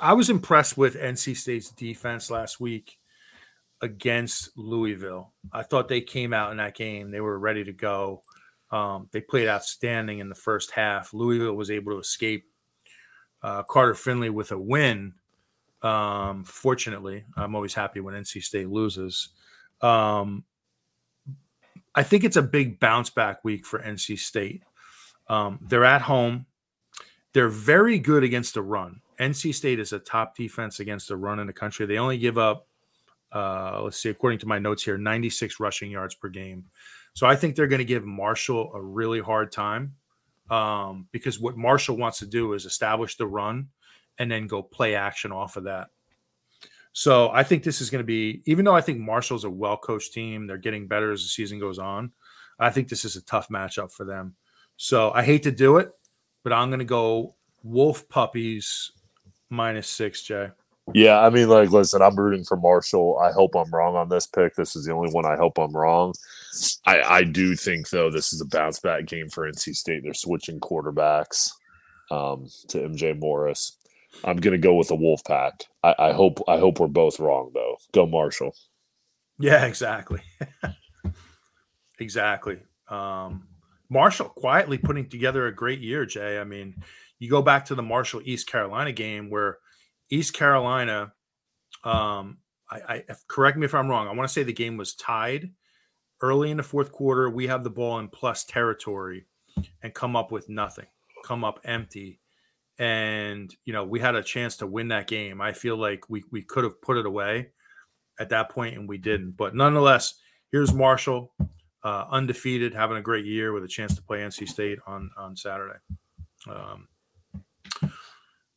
[0.00, 2.96] I was impressed with NC State's defense last week
[3.82, 5.32] against Louisville.
[5.52, 7.10] I thought they came out in that game.
[7.10, 8.22] They were ready to go.
[8.70, 11.14] Um, they played outstanding in the first half.
[11.14, 12.44] Louisville was able to escape
[13.42, 15.14] uh, Carter Finley with a win.
[15.82, 19.30] Um, fortunately, I'm always happy when NC State loses.
[19.80, 20.44] Um,
[21.94, 24.62] I think it's a big bounce back week for NC State.
[25.28, 26.46] Um, they're at home.
[27.32, 29.00] They're very good against the run.
[29.20, 31.86] NC State is a top defense against the run in the country.
[31.86, 32.66] They only give up,
[33.32, 36.64] uh, let's see, according to my notes here, 96 rushing yards per game.
[37.14, 39.94] So I think they're going to give Marshall a really hard time
[40.50, 43.68] um, because what Marshall wants to do is establish the run
[44.18, 45.88] and then go play action off of that.
[46.92, 49.76] So I think this is going to be, even though I think Marshall's a well
[49.76, 52.12] coached team, they're getting better as the season goes on.
[52.58, 54.34] I think this is a tough matchup for them.
[54.76, 55.90] So I hate to do it,
[56.42, 58.90] but I'm going to go Wolf Puppies
[59.50, 60.48] minus six, Jay.
[60.94, 63.18] Yeah, I mean, like, listen, I'm rooting for Marshall.
[63.22, 64.54] I hope I'm wrong on this pick.
[64.54, 66.14] This is the only one I hope I'm wrong.
[66.86, 70.02] I, I do think, though, this is a bounce back game for NC State.
[70.02, 71.50] They're switching quarterbacks
[72.10, 73.76] um, to MJ Morris.
[74.24, 75.62] I'm to go with the Wolfpack.
[75.84, 77.76] I, I hope I hope we're both wrong, though.
[77.92, 78.54] Go Marshall.
[79.38, 80.20] Yeah, exactly.
[81.98, 82.58] exactly.
[82.88, 83.46] Um,
[83.90, 86.38] Marshall quietly putting together a great year, Jay.
[86.38, 86.82] I mean,
[87.18, 89.58] you go back to the Marshall East Carolina game where
[90.10, 91.12] East Carolina,
[91.84, 92.38] um,
[92.70, 94.08] I, I correct me if I'm wrong.
[94.08, 95.50] I want to say the game was tied
[96.20, 97.30] early in the fourth quarter.
[97.30, 99.26] We have the ball in plus territory
[99.82, 100.86] and come up with nothing,
[101.24, 102.20] come up empty.
[102.78, 105.40] and you know we had a chance to win that game.
[105.40, 107.48] I feel like we we could have put it away
[108.20, 109.32] at that point and we didn't.
[109.32, 110.14] But nonetheless,
[110.52, 111.32] here's Marshall,
[111.84, 115.36] uh, undefeated, having a great year with a chance to play NC State on on
[115.36, 115.78] Saturday.
[116.48, 116.88] Um,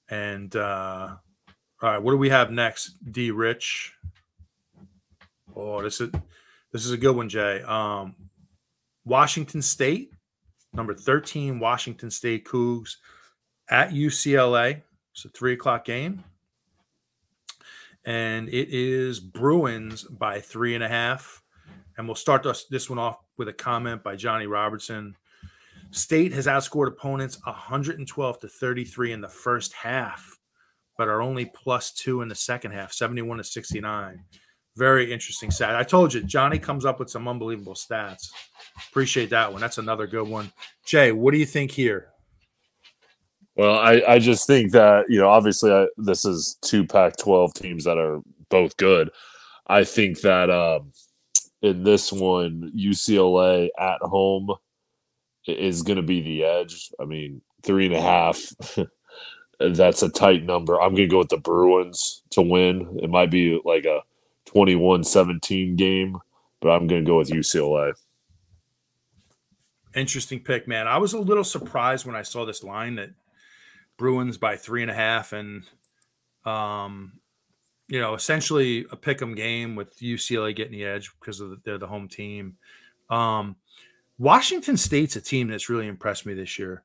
[0.10, 1.16] and uh,
[1.82, 2.96] all right, what do we have next?
[3.12, 3.94] D Rich.
[5.56, 6.12] Oh, this is
[6.72, 7.62] this is a good one, Jay.
[7.64, 8.16] Um,
[9.04, 10.14] Washington State,
[10.74, 12.98] number 13, Washington State Cougs
[13.70, 14.82] at UCLA.
[15.14, 16.24] It's a three o'clock game.
[18.06, 21.44] And it is Bruins by three and a half.
[21.98, 25.16] And we'll start this, this one off with a comment by Johnny Robertson.
[25.92, 30.40] State has outscored opponents 112 to 33 in the first half,
[31.02, 34.24] but are only plus two in the second half, 71 to 69.
[34.78, 35.76] Very interesting stat.
[35.76, 38.30] I told you, Johnny comes up with some unbelievable stats.
[38.88, 39.62] Appreciate that one.
[39.62, 40.54] That's another good one.
[40.86, 42.10] Jay, what do you think here?
[43.56, 47.56] Well, I, I just think that, you know, obviously I, this is two Pac 12
[47.56, 49.10] teams that are both good.
[49.66, 50.92] I think that um,
[51.64, 54.54] in this one, UCLA at home
[55.48, 56.92] is going to be the edge.
[57.00, 58.40] I mean, three and a half.
[59.70, 60.82] that's a tight number.
[60.82, 63.00] I'm going to go with the Bruins to win.
[63.02, 64.02] It might be like a
[64.46, 66.18] 21 17 game,
[66.60, 67.94] but I'm going to go with UCLA.
[69.96, 70.88] Interesting pick, man.
[70.88, 73.10] I was a little surprised when I saw this line that
[73.98, 75.64] Bruins by three and a half, and
[76.46, 77.14] um,
[77.88, 81.58] you know, essentially a pick 'em game with UCLA getting the edge because of the,
[81.66, 82.58] they're the home team.
[83.10, 83.58] Um,
[84.18, 86.84] Washington State's a team that's really impressed me this year.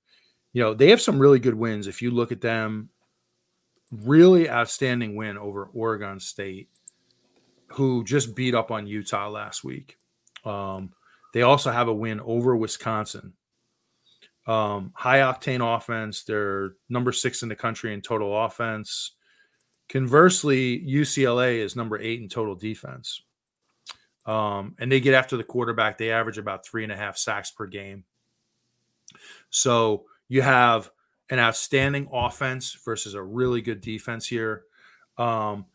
[0.56, 1.86] You know, they have some really good wins.
[1.86, 2.88] If you look at them,
[3.92, 6.70] really outstanding win over Oregon State,
[7.72, 9.98] who just beat up on Utah last week.
[10.46, 10.94] Um,
[11.34, 13.34] they also have a win over Wisconsin,
[14.46, 16.24] um, high octane offense.
[16.24, 19.12] They're number six in the country in total offense.
[19.90, 23.20] Conversely, UCLA is number eight in total defense.
[24.24, 25.98] Um, and they get after the quarterback.
[25.98, 28.04] They average about three and a half sacks per game.
[29.50, 30.90] So you have
[31.30, 34.64] an outstanding offense versus a really good defense here.
[35.18, 35.66] Um,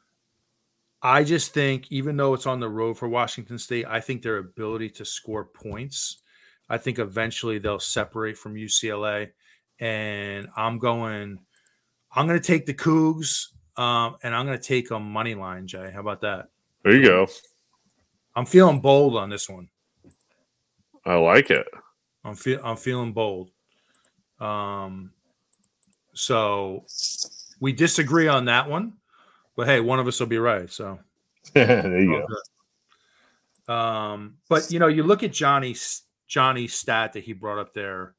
[1.01, 4.37] I just think, even though it's on the road for Washington State, I think their
[4.37, 6.21] ability to score points
[6.71, 9.31] I think eventually they'll separate from UCLA,
[9.81, 11.39] and I'm going.
[12.15, 15.67] I'm going to take the Cougs, um, and I'm going to take a money line.
[15.67, 16.47] Jay, how about that?
[16.83, 17.27] There you go.
[18.37, 19.67] I'm feeling bold on this one.
[21.05, 21.67] I like it.
[22.23, 23.51] I'm feel I'm feeling bold.
[24.41, 25.11] Um,
[26.13, 26.85] so
[27.59, 28.93] we disagree on that one,
[29.55, 30.69] but hey, one of us will be right.
[30.69, 30.99] So
[31.53, 32.25] there you
[33.67, 33.73] go.
[33.73, 38.15] Um, but you know, you look at Johnny's Johnny's stat that he brought up there,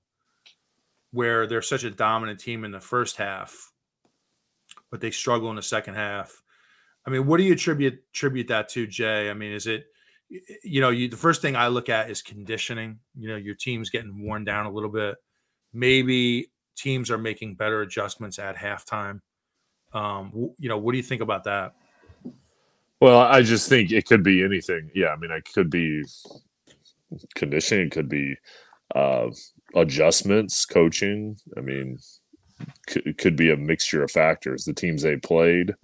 [1.12, 3.72] where they're such a dominant team in the first half,
[4.90, 6.42] but they struggle in the second half.
[7.04, 9.28] I mean, what do you attribute attribute that to, Jay?
[9.28, 9.86] I mean, is it
[10.62, 13.00] you know, you the first thing I look at is conditioning.
[13.18, 15.16] You know, your team's getting worn down a little bit.
[15.72, 19.20] Maybe teams are making better adjustments at halftime.
[19.92, 21.74] Um, you know, what do you think about that?
[23.00, 24.90] Well, I just think it could be anything.
[24.94, 26.04] Yeah, I mean, it could be
[27.34, 28.36] conditioning, could be
[28.94, 29.28] uh,
[29.74, 31.36] adjustments, coaching.
[31.56, 31.98] I mean,
[32.86, 34.64] could, could be a mixture of factors.
[34.64, 35.74] The teams they played.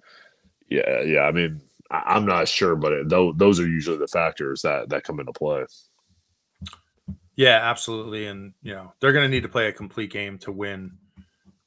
[0.71, 1.23] Yeah, yeah.
[1.23, 5.05] I mean, I, am not sure, but it, those are usually the factors that that
[5.05, 5.65] come into play.
[7.39, 10.51] Yeah, absolutely, and you know they're going to need to play a complete game to
[10.51, 10.99] win.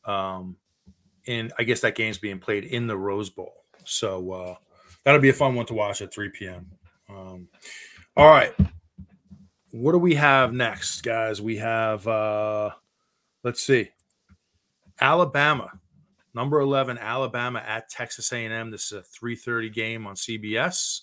[0.03, 0.57] Um,
[1.27, 3.53] and I guess that game's being played in the Rose Bowl,
[3.85, 4.55] so uh,
[5.05, 6.69] that'll be a fun one to watch at 3 p.m.
[7.09, 7.47] Um,
[8.17, 8.53] all right,
[9.71, 11.41] what do we have next, guys?
[11.41, 12.71] We have uh
[13.45, 13.91] let's see.
[14.99, 15.71] Alabama.
[16.33, 18.71] Number 11 Alabama at Texas A&M.
[18.71, 21.01] This is a 3:30 game on CBS.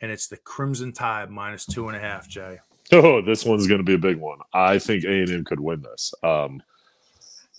[0.00, 2.58] And it's the Crimson Tide minus two and a half, Jay.
[2.92, 4.38] Oh, this one's going to be a big one.
[4.52, 6.12] I think A&M could win this.
[6.24, 6.60] Um,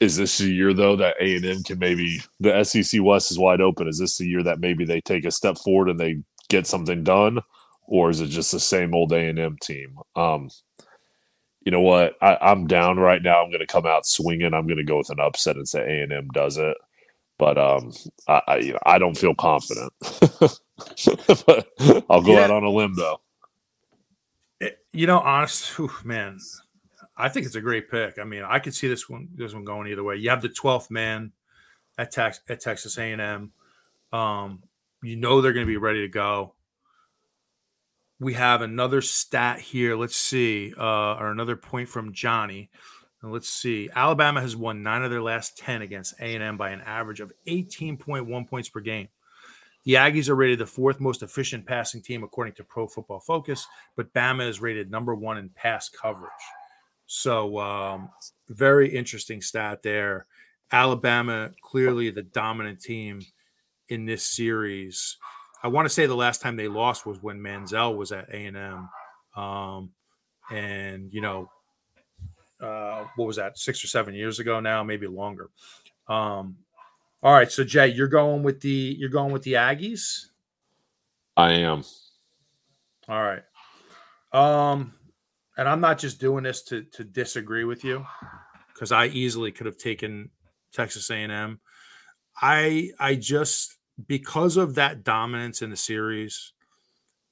[0.02, 3.88] is this the year though that A&M can maybe the SEC West is wide open?
[3.88, 7.04] Is this the year that maybe they take a step forward and they get something
[7.04, 7.40] done?
[7.92, 9.98] or is it just the same old A and M team?
[10.16, 10.50] Um,
[11.64, 12.16] you know what?
[12.22, 13.44] I, am down right now.
[13.44, 14.54] I'm going to come out swinging.
[14.54, 16.78] I'm going to go with an upset and say A and M does it,
[17.38, 17.92] but um,
[18.30, 19.92] I, I, you know I don't feel confident.
[21.46, 21.68] but
[22.10, 22.46] I'll go yeah.
[22.46, 23.20] out on a limb though.
[24.92, 26.40] You know, honest, whew, man,
[27.18, 28.20] I think it's a great pick.
[28.20, 30.18] I mean, I could see this one this one going either way.
[30.18, 31.32] You have the 12th man
[31.98, 33.52] at, at Texas A and M.
[34.12, 34.64] Um,
[35.02, 36.54] you know they're going to be ready to go
[38.22, 39.96] we have another stat here.
[39.98, 42.70] Let's see, uh, or another point from Johnny.
[43.24, 43.90] And let's see.
[43.96, 48.48] Alabama has won nine of their last 10 against A&M by an average of 18.1
[48.48, 49.08] points per game.
[49.84, 53.66] The Aggies are rated the fourth most efficient passing team according to Pro Football Focus,
[53.96, 56.32] but Bama is rated number one in pass coverage.
[57.08, 58.10] So, um,
[58.50, 60.28] very interesting stat there.
[60.72, 63.22] Alabama clearly the dominant team
[63.90, 65.18] in this series.
[65.64, 68.46] I want to say the last time they lost was when Manziel was at A
[68.46, 68.90] and M,
[69.36, 69.92] um,
[70.50, 71.50] and you know,
[72.62, 73.58] uh, what was that?
[73.58, 75.50] Six or seven years ago now, maybe longer.
[76.08, 76.58] Um,
[77.24, 80.26] all right, so Jay, you're going with the you're going with the Aggies.
[81.38, 81.84] I am.
[83.08, 83.44] All right.
[84.34, 84.94] Um,
[85.58, 88.06] and I'm not just doing this to to disagree with you
[88.74, 90.32] because I easily could have taken
[90.74, 91.60] Texas A&M.
[92.42, 96.54] I I just because of that dominance in the series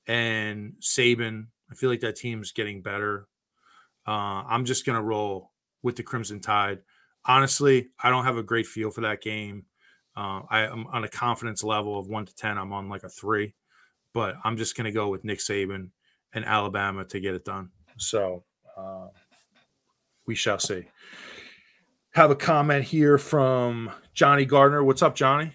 [0.05, 3.27] and Saban, I feel like that team's getting better.
[4.07, 6.79] Uh, I'm just gonna roll with the Crimson Tide.
[7.25, 9.65] Honestly, I don't have a great feel for that game.
[10.19, 12.57] Uh, I am on a confidence level of one to ten.
[12.57, 13.53] I'm on like a three,
[14.13, 15.91] but I'm just gonna go with Nick Saban
[16.33, 17.69] and Alabama to get it done.
[17.95, 18.43] So
[18.77, 19.07] uh,
[20.27, 20.89] we shall see.
[22.11, 24.83] Have a comment here from Johnny Gardner.
[24.83, 25.53] What's up, Johnny?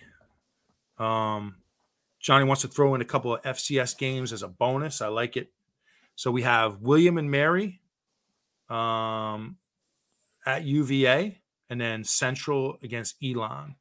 [0.96, 1.56] Um,
[2.18, 5.02] Johnny wants to throw in a couple of FCS games as a bonus.
[5.02, 5.52] I like it.
[6.14, 7.82] So we have William and Mary
[8.70, 9.58] um,
[10.46, 13.74] at UVA, and then Central against Elon.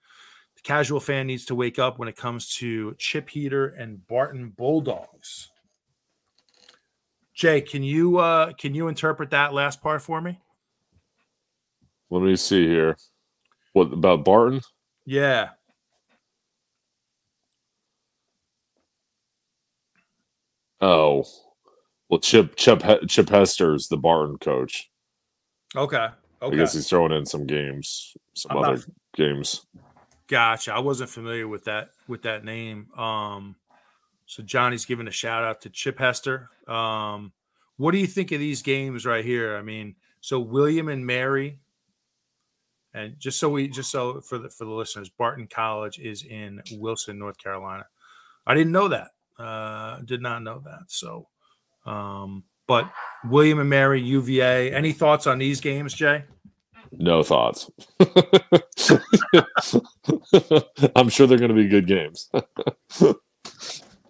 [0.64, 5.50] Casual fan needs to wake up when it comes to Chip Heater and Barton Bulldogs.
[7.36, 10.40] Jay, can you uh, can you interpret that last part for me?
[12.10, 12.96] Let me see here.
[13.74, 14.62] What about Barton?
[15.06, 15.50] Yeah.
[20.82, 21.26] Oh,
[22.10, 24.90] well, Chip Chip Chip Hester's the Barton coach.
[25.76, 26.08] Okay.
[26.42, 26.56] Okay.
[26.56, 28.86] I guess he's throwing in some games, some I'm other not-
[29.16, 29.66] games.
[30.28, 30.74] Gotcha.
[30.74, 32.88] I wasn't familiar with that with that name.
[32.98, 33.56] Um,
[34.26, 36.50] so Johnny's giving a shout out to Chip Hester.
[36.68, 37.34] Um,
[37.78, 39.58] what do you think of these games right here?
[39.58, 41.60] I mean, so William and Mary,
[42.94, 46.62] and just so we just so for the for the listeners, Barton College is in
[46.74, 47.86] Wilson, North Carolina.
[48.48, 49.10] I didn't know that.
[49.38, 50.84] Uh, did not know that.
[50.88, 51.28] So,
[51.86, 52.90] um, but
[53.26, 54.74] William and Mary, UVA.
[54.74, 56.24] Any thoughts on these games, Jay?
[56.98, 57.70] No thoughts.
[60.96, 62.30] I'm sure they're going to be good games.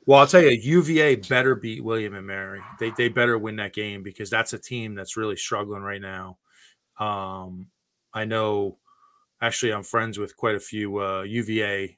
[0.06, 2.60] Well, I'll tell you, UVA better beat William and Mary.
[2.80, 6.40] They they better win that game because that's a team that's really struggling right now.
[7.00, 7.68] Um,
[8.14, 8.80] I know,
[9.42, 11.98] actually, I'm friends with quite a few uh, UVA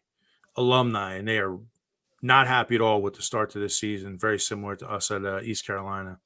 [0.55, 1.57] alumni, and they are
[2.21, 4.19] not happy at all with the start to this season.
[4.19, 6.19] Very similar to us at uh, East Carolina.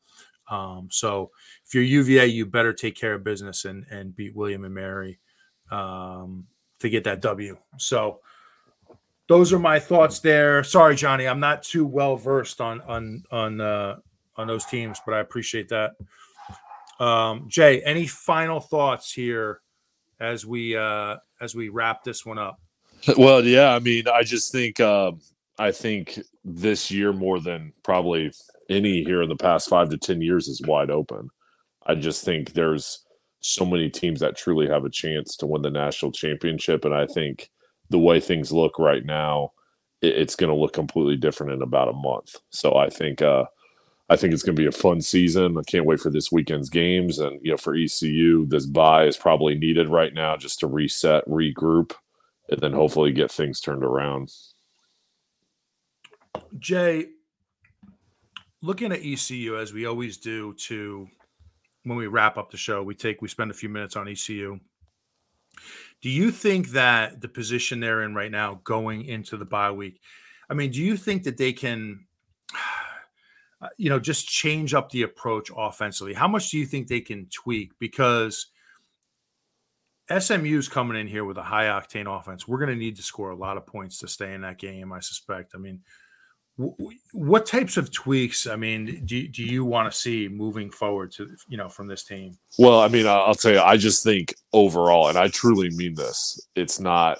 [0.50, 1.32] Um, so
[1.66, 5.20] if you're UVA, you better take care of business and and beat William and Mary
[5.72, 6.46] um,
[6.80, 7.58] to get that W.
[7.78, 8.20] So
[9.28, 10.64] those are my thoughts there.
[10.64, 13.98] Sorry, Johnny, I'm not too well versed on on on uh,
[14.36, 15.92] on those teams, but I appreciate that.
[17.00, 19.62] Um, Jay, any final thoughts here
[20.20, 22.60] as we uh, as we wrap this one up?
[23.18, 25.22] well, yeah, I mean, I just think um,
[25.58, 28.32] I think this year more than probably
[28.70, 31.30] any here in the past five to ten years is wide open.
[31.86, 33.06] I just think there's
[33.42, 37.06] so many teams that truly have a chance to win the national championship, and I
[37.06, 37.50] think
[37.90, 39.54] the way things look right now,
[40.02, 42.36] it's going to look completely different in about a month.
[42.52, 43.46] So I think uh,
[44.10, 45.58] I think it's going to be a fun season.
[45.58, 49.18] I can't wait for this weekend's games, and you know, for ECU, this bye is
[49.18, 51.94] probably needed right now just to reset, regroup,
[52.50, 54.32] and then hopefully get things turned around.
[56.58, 57.08] Jay,
[58.62, 61.08] looking at ECU as we always do to
[61.84, 64.60] when we wrap up the show, we take we spend a few minutes on ECU.
[66.02, 70.00] Do you think that the position they're in right now going into the bye week,
[70.50, 72.06] I mean, do you think that they can
[73.62, 76.14] uh, you know, just change up the approach offensively?
[76.14, 78.48] How much do you think they can tweak because
[80.18, 82.48] SMU's coming in here with a high octane offense.
[82.48, 84.92] We're going to need to score a lot of points to stay in that game,
[84.92, 85.52] I suspect.
[85.54, 85.82] I mean,
[87.14, 91.30] what types of tweaks i mean do, do you want to see moving forward to
[91.48, 92.38] you know from this team?
[92.58, 96.48] Well i mean i'll tell you i just think overall and i truly mean this
[96.56, 97.20] it's not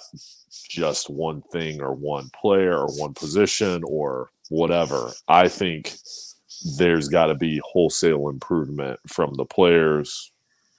[0.68, 5.10] just one thing or one player or one position or whatever.
[5.28, 5.94] I think
[6.76, 10.32] there's got to be wholesale improvement from the players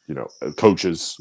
[0.07, 1.17] you know uh, coaches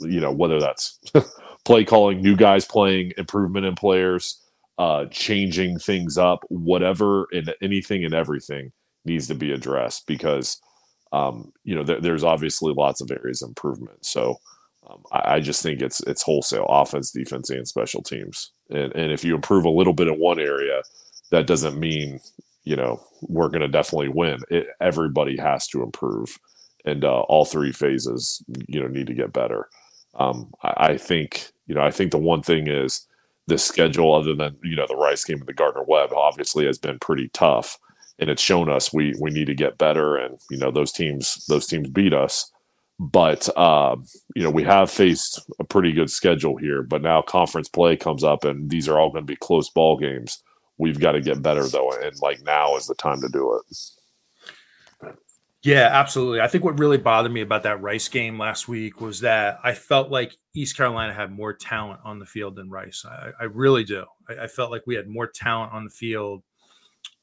[0.00, 0.98] you know whether that's
[1.64, 4.42] play calling new guys playing improvement in players
[4.78, 8.72] uh, changing things up, whatever and anything and everything
[9.04, 10.60] needs to be addressed because
[11.12, 14.04] um, you know, there, there's obviously lots of areas of improvement.
[14.04, 14.36] So
[14.88, 18.52] um, I, I, just think it's it's wholesale offense, defense, and special teams.
[18.70, 20.82] And and if you improve a little bit in one area,
[21.30, 22.20] that doesn't mean
[22.64, 24.40] you know we're going to definitely win.
[24.50, 26.38] It, everybody has to improve,
[26.84, 29.68] and uh, all three phases you know need to get better.
[30.14, 33.06] Um, I, I think you know I think the one thing is
[33.48, 36.78] the schedule, other than you know the Rice game and the Gardner Webb, obviously has
[36.78, 37.78] been pretty tough,
[38.18, 40.16] and it's shown us we we need to get better.
[40.16, 42.52] And you know those teams those teams beat us,
[43.00, 43.96] but uh,
[44.36, 46.82] you know we have faced a pretty good schedule here.
[46.82, 49.98] But now conference play comes up, and these are all going to be close ball
[49.98, 50.42] games.
[50.76, 53.76] We've got to get better though, and like now is the time to do it.
[55.64, 56.40] Yeah, absolutely.
[56.40, 59.74] I think what really bothered me about that Rice game last week was that I
[59.74, 63.04] felt like East Carolina had more talent on the field than Rice.
[63.04, 64.04] I, I really do.
[64.28, 66.44] I, I, felt like we had more talent on the field,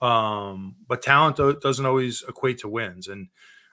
[0.02, 3.08] um, but talent do- doesn't always equate to wins.
[3.08, 3.30] And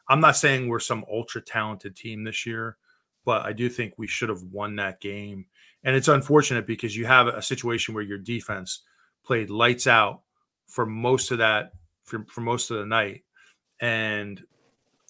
[0.08, 2.76] I'm not saying we're some ultra talented team this year,
[3.24, 5.46] but I do think we should have won that game.
[5.82, 8.82] And it's unfortunate because you have a situation where your defense
[9.24, 10.22] played lights out
[10.68, 11.72] for most of that
[12.04, 13.24] for, for most of the night
[13.80, 14.40] and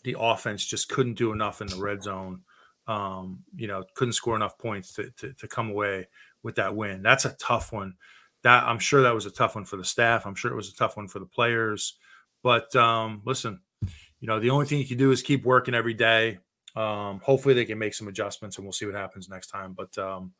[0.05, 2.42] the offense just couldn't do enough in the red zone.
[2.88, 6.09] Um, you know, couldn't score enough points to, to, to come away
[6.42, 7.03] with that win.
[7.03, 7.94] That's a tough one.
[8.42, 10.26] That I'm sure that was a tough one for the staff.
[10.26, 11.96] I'm sure it was a tough one for the players.
[12.42, 15.94] But um, listen, you know, the only thing you can do is keep working every
[15.94, 16.38] day.
[16.74, 19.74] Um, hopefully, they can make some adjustments, and we'll see what happens next time.
[19.74, 20.32] But um,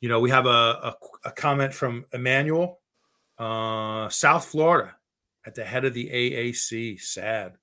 [0.00, 0.94] you know, we have a, a,
[1.26, 2.80] a comment from Emmanuel,
[3.38, 4.96] uh, South Florida,
[5.46, 7.00] at the head of the AAC.
[7.00, 7.54] Sad.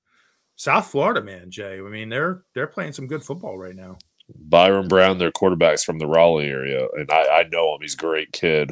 [0.62, 1.80] South Florida, man, Jay.
[1.80, 3.98] I mean, they're they're playing some good football right now.
[4.36, 7.82] Byron Brown, their quarterbacks from the Raleigh area, and I, I know him.
[7.82, 8.72] He's a great kid,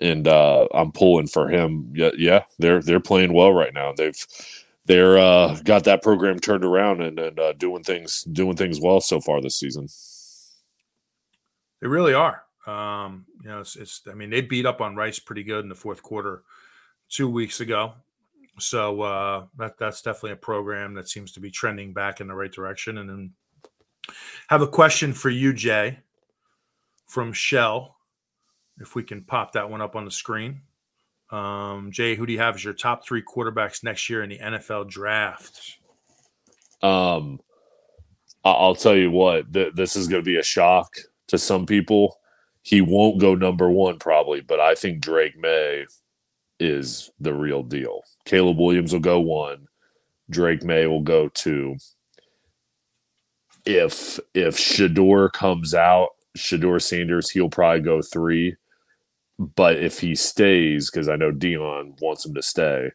[0.00, 1.92] and uh, I'm pulling for him.
[1.94, 3.92] Yeah, yeah, they're they're playing well right now.
[3.94, 4.16] They've
[4.86, 9.02] they're uh, got that program turned around and, and uh, doing things doing things well
[9.02, 9.88] so far this season.
[11.82, 12.44] They really are.
[12.66, 15.68] Um, you know, it's, it's I mean, they beat up on Rice pretty good in
[15.68, 16.44] the fourth quarter
[17.10, 17.92] two weeks ago.
[18.58, 22.34] So uh, that that's definitely a program that seems to be trending back in the
[22.34, 22.98] right direction.
[22.98, 23.32] And then
[24.48, 25.98] have a question for you, Jay,
[27.06, 27.96] from Shell.
[28.78, 30.62] If we can pop that one up on the screen.
[31.30, 34.38] Um, Jay, who do you have as your top three quarterbacks next year in the
[34.38, 35.78] NFL draft?
[36.82, 37.40] Um,
[38.44, 40.96] I'll tell you what, th- this is going to be a shock
[41.28, 42.18] to some people.
[42.62, 45.86] He won't go number one, probably, but I think Drake Maye
[46.60, 48.02] is the real deal.
[48.24, 49.66] Caleb Williams will go one.
[50.28, 51.76] Drake Maye will go two.
[53.66, 58.56] If if Shedeur comes out, Shedeur Sanders, he'll probably go three.
[59.38, 62.90] But if he stays, because I know Deion wants him to stay,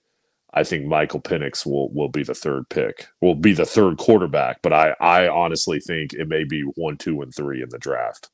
[0.54, 3.08] I think Michael Penix will will be the third pick.
[3.22, 4.62] Will be the third quarterback.
[4.62, 8.30] But I I honestly think it may be one, two, and three in the draft.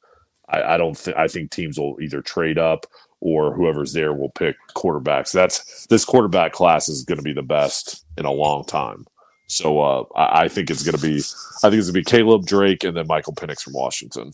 [0.47, 2.85] I, I don't think I think teams will either trade up
[3.21, 5.31] or whoever's there will pick quarterbacks.
[5.31, 9.05] That's this quarterback class is going to be the best in a long time.
[9.47, 12.03] So uh, I, I, think it's going to be I think it's going to be
[12.03, 14.31] Caleb Drake and then Michael Penix from Washington.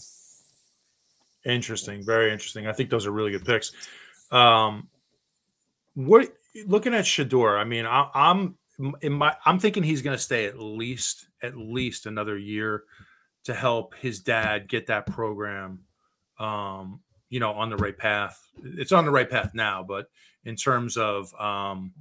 [1.45, 2.67] Interesting, very interesting.
[2.67, 3.71] I think those are really good picks.
[4.31, 4.89] Um,
[5.95, 6.31] what
[6.65, 7.59] looking at Shedeur?
[7.59, 8.57] I mean, I, I'm
[9.01, 12.83] in my I'm thinking he's going to stay at least at least another year
[13.45, 15.79] to help his dad get that program
[16.39, 16.99] um,
[17.29, 18.39] you know, on the right path.
[18.63, 20.07] It's on the right path now, but
[20.45, 21.91] in terms of um,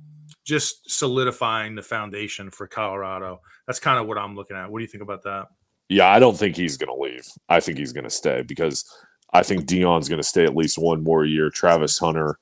[0.44, 4.70] just solidifying the foundation for Colorado, that's kind of what I'm looking at.
[4.70, 5.48] What do you think about that?
[5.88, 7.26] Yeah, I don't think he's going to leave.
[7.48, 8.84] I think he's going to stay because
[9.32, 11.50] I think Deion's going to stay at least one more year.
[11.50, 12.38] Travis Hunter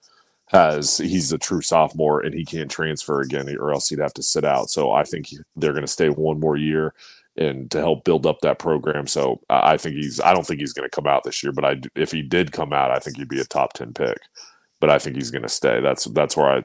[0.48, 4.22] has he's a true sophomore and he can't transfer again or else he'd have to
[4.22, 4.70] sit out.
[4.70, 6.94] So I think they're going to stay one more year
[7.36, 9.06] and to help build up that program.
[9.06, 10.20] So I think he's.
[10.20, 12.52] I don't think he's going to come out this year, but I if he did
[12.52, 14.18] come out, I think he'd be a top ten pick.
[14.80, 15.80] But I think he's going to stay.
[15.80, 16.62] That's that's where I.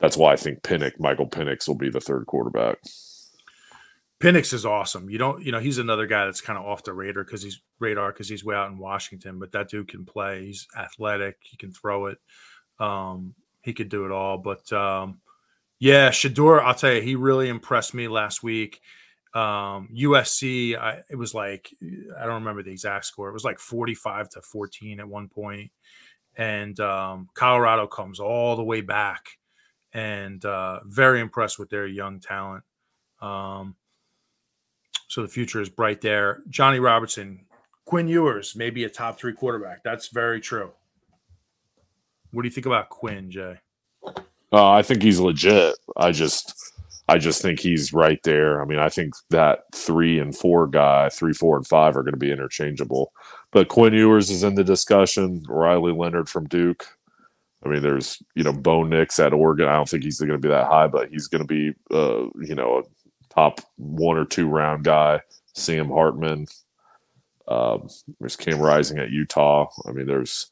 [0.00, 2.78] That's why I think Pinnick Michael Penix, will be the third quarterback.
[4.20, 5.10] Penix is awesome.
[5.10, 7.60] You don't, you know, he's another guy that's kind of off the radar because he's
[7.80, 9.40] radar because he's way out in Washington.
[9.40, 10.46] But that dude can play.
[10.46, 11.38] He's athletic.
[11.40, 12.18] He can throw it.
[12.78, 14.38] Um, he could do it all.
[14.38, 15.20] But um,
[15.80, 18.80] yeah, Shedeur, I'll tell you, he really impressed me last week
[19.34, 21.70] um, USC, I, it was like
[22.18, 23.28] I don't remember the exact score.
[23.28, 25.70] It was like 45 to 14 at one point,
[26.36, 29.38] and um, Colorado comes all the way back,
[29.92, 32.64] and uh, very impressed with their young talent.
[33.20, 33.76] Um,
[35.08, 36.42] so the future is bright there.
[36.50, 37.46] Johnny Robertson,
[37.84, 39.82] Quinn Ewers, maybe a top three quarterback.
[39.82, 40.72] That's very true.
[42.32, 43.58] What do you think about Quinn, Jay?
[44.52, 45.74] Uh, I think he's legit.
[45.96, 46.71] I just
[47.08, 48.62] I just think he's right there.
[48.62, 52.14] I mean, I think that three and four guy, three, four, and five are going
[52.14, 53.12] to be interchangeable.
[53.50, 55.42] But Quinn Ewers is in the discussion.
[55.48, 56.86] Riley Leonard from Duke.
[57.64, 59.68] I mean, there's you know Bo Nix at Oregon.
[59.68, 62.26] I don't think he's going to be that high, but he's going to be uh,
[62.40, 65.20] you know a top one or two round guy.
[65.54, 66.46] Sam Hartman.
[67.48, 67.88] Um,
[68.20, 69.68] there's Cam Rising at Utah.
[69.86, 70.50] I mean, there's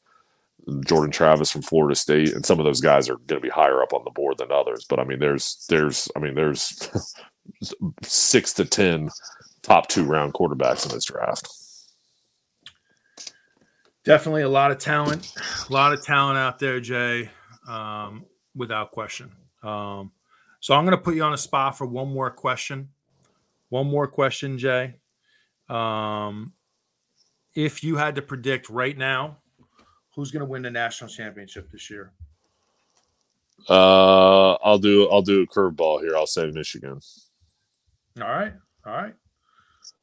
[0.85, 3.81] Jordan Travis from Florida State, and some of those guys are going to be higher
[3.81, 4.85] up on the board than others.
[4.87, 6.89] But I mean, there's there's I mean, there's
[8.03, 9.09] six to ten
[9.61, 11.49] top two round quarterbacks in this draft.
[14.03, 15.31] Definitely a lot of talent,
[15.69, 17.29] a lot of talent out there, Jay,
[17.67, 19.31] um, without question.
[19.61, 20.11] Um,
[20.59, 22.89] so I'm going to put you on a spot for one more question.
[23.69, 24.95] One more question, Jay.
[25.69, 26.53] Um,
[27.53, 29.37] if you had to predict right now
[30.15, 32.11] who's going to win the national championship this year?
[33.69, 36.15] Uh, I'll do I'll do a curveball here.
[36.15, 36.99] I'll say Michigan.
[38.19, 38.53] All right,
[38.85, 39.13] all right.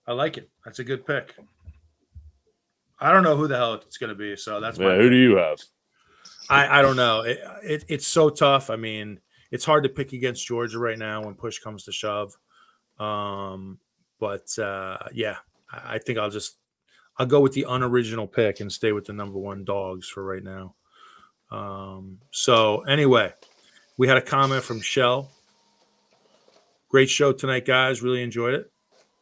[0.07, 0.49] I like it.
[0.65, 1.35] That's a good pick.
[3.01, 4.97] I don't know who the hell it's going to be, so that's yeah.
[4.97, 5.59] Who do you have?
[6.49, 7.23] I I don't know.
[7.23, 8.71] It, it, it's so tough.
[8.71, 12.37] I mean, it's hard to pick against Georgia right now when push comes to shove.
[12.99, 13.79] Um,
[14.19, 15.37] but uh, yeah,
[15.71, 16.57] I, I think I'll just
[17.19, 20.43] I'll go with the unoriginal pick and stay with the number one dogs for right
[20.43, 20.75] now.
[21.51, 23.33] Um, so anyway,
[23.97, 25.31] we had a comment from Shell.
[26.89, 28.03] Great show tonight, guys.
[28.03, 28.71] Really enjoyed it.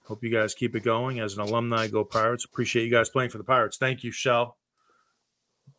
[0.05, 1.19] Hope you guys keep it going.
[1.21, 2.45] As an alumni, go Pirates.
[2.45, 3.77] Appreciate you guys playing for the Pirates.
[3.77, 4.57] Thank you, Shell.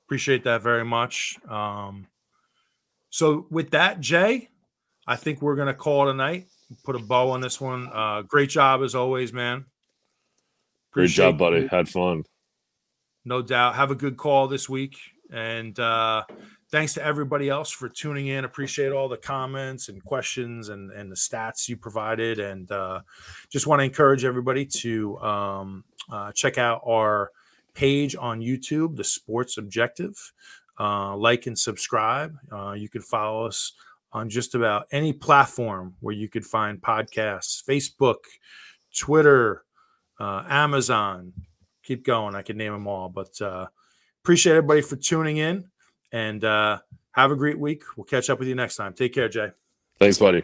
[0.06, 1.38] Appreciate that very much.
[1.48, 2.08] Um,
[3.10, 4.50] so with that, Jay,
[5.06, 6.46] I think we're gonna call a.
[6.84, 7.90] Put a bow on this one.
[7.94, 9.66] Uh, great job as always, man.
[10.92, 11.62] Great job, buddy.
[11.62, 11.68] You.
[11.68, 12.24] Had fun.
[13.26, 13.76] No doubt.
[13.76, 14.98] Have a good call this week.
[15.32, 16.24] And uh,
[16.72, 18.46] thanks to everybody else for tuning in.
[18.46, 22.40] Appreciate all the comments and questions and, and the stats you provided.
[22.40, 23.02] And uh,
[23.50, 27.32] just want to encourage everybody to um, uh, check out our
[27.74, 30.34] page on YouTube, The Sports Objective.
[30.80, 32.38] Uh, like and subscribe.
[32.52, 33.74] Uh, you can follow us
[34.12, 38.18] on just about any platform where you could find podcasts Facebook,
[38.96, 39.64] Twitter,
[40.20, 41.34] uh, Amazon.
[41.84, 42.36] Keep going.
[42.36, 43.10] I can name them all.
[43.10, 43.68] But uh,
[44.24, 45.66] appreciate everybody for tuning in
[46.12, 46.80] and uh,
[47.12, 47.84] have a great week.
[47.96, 48.94] We'll catch up with you next time.
[48.94, 49.52] Take care, Jay.
[50.00, 50.44] Thanks, buddy.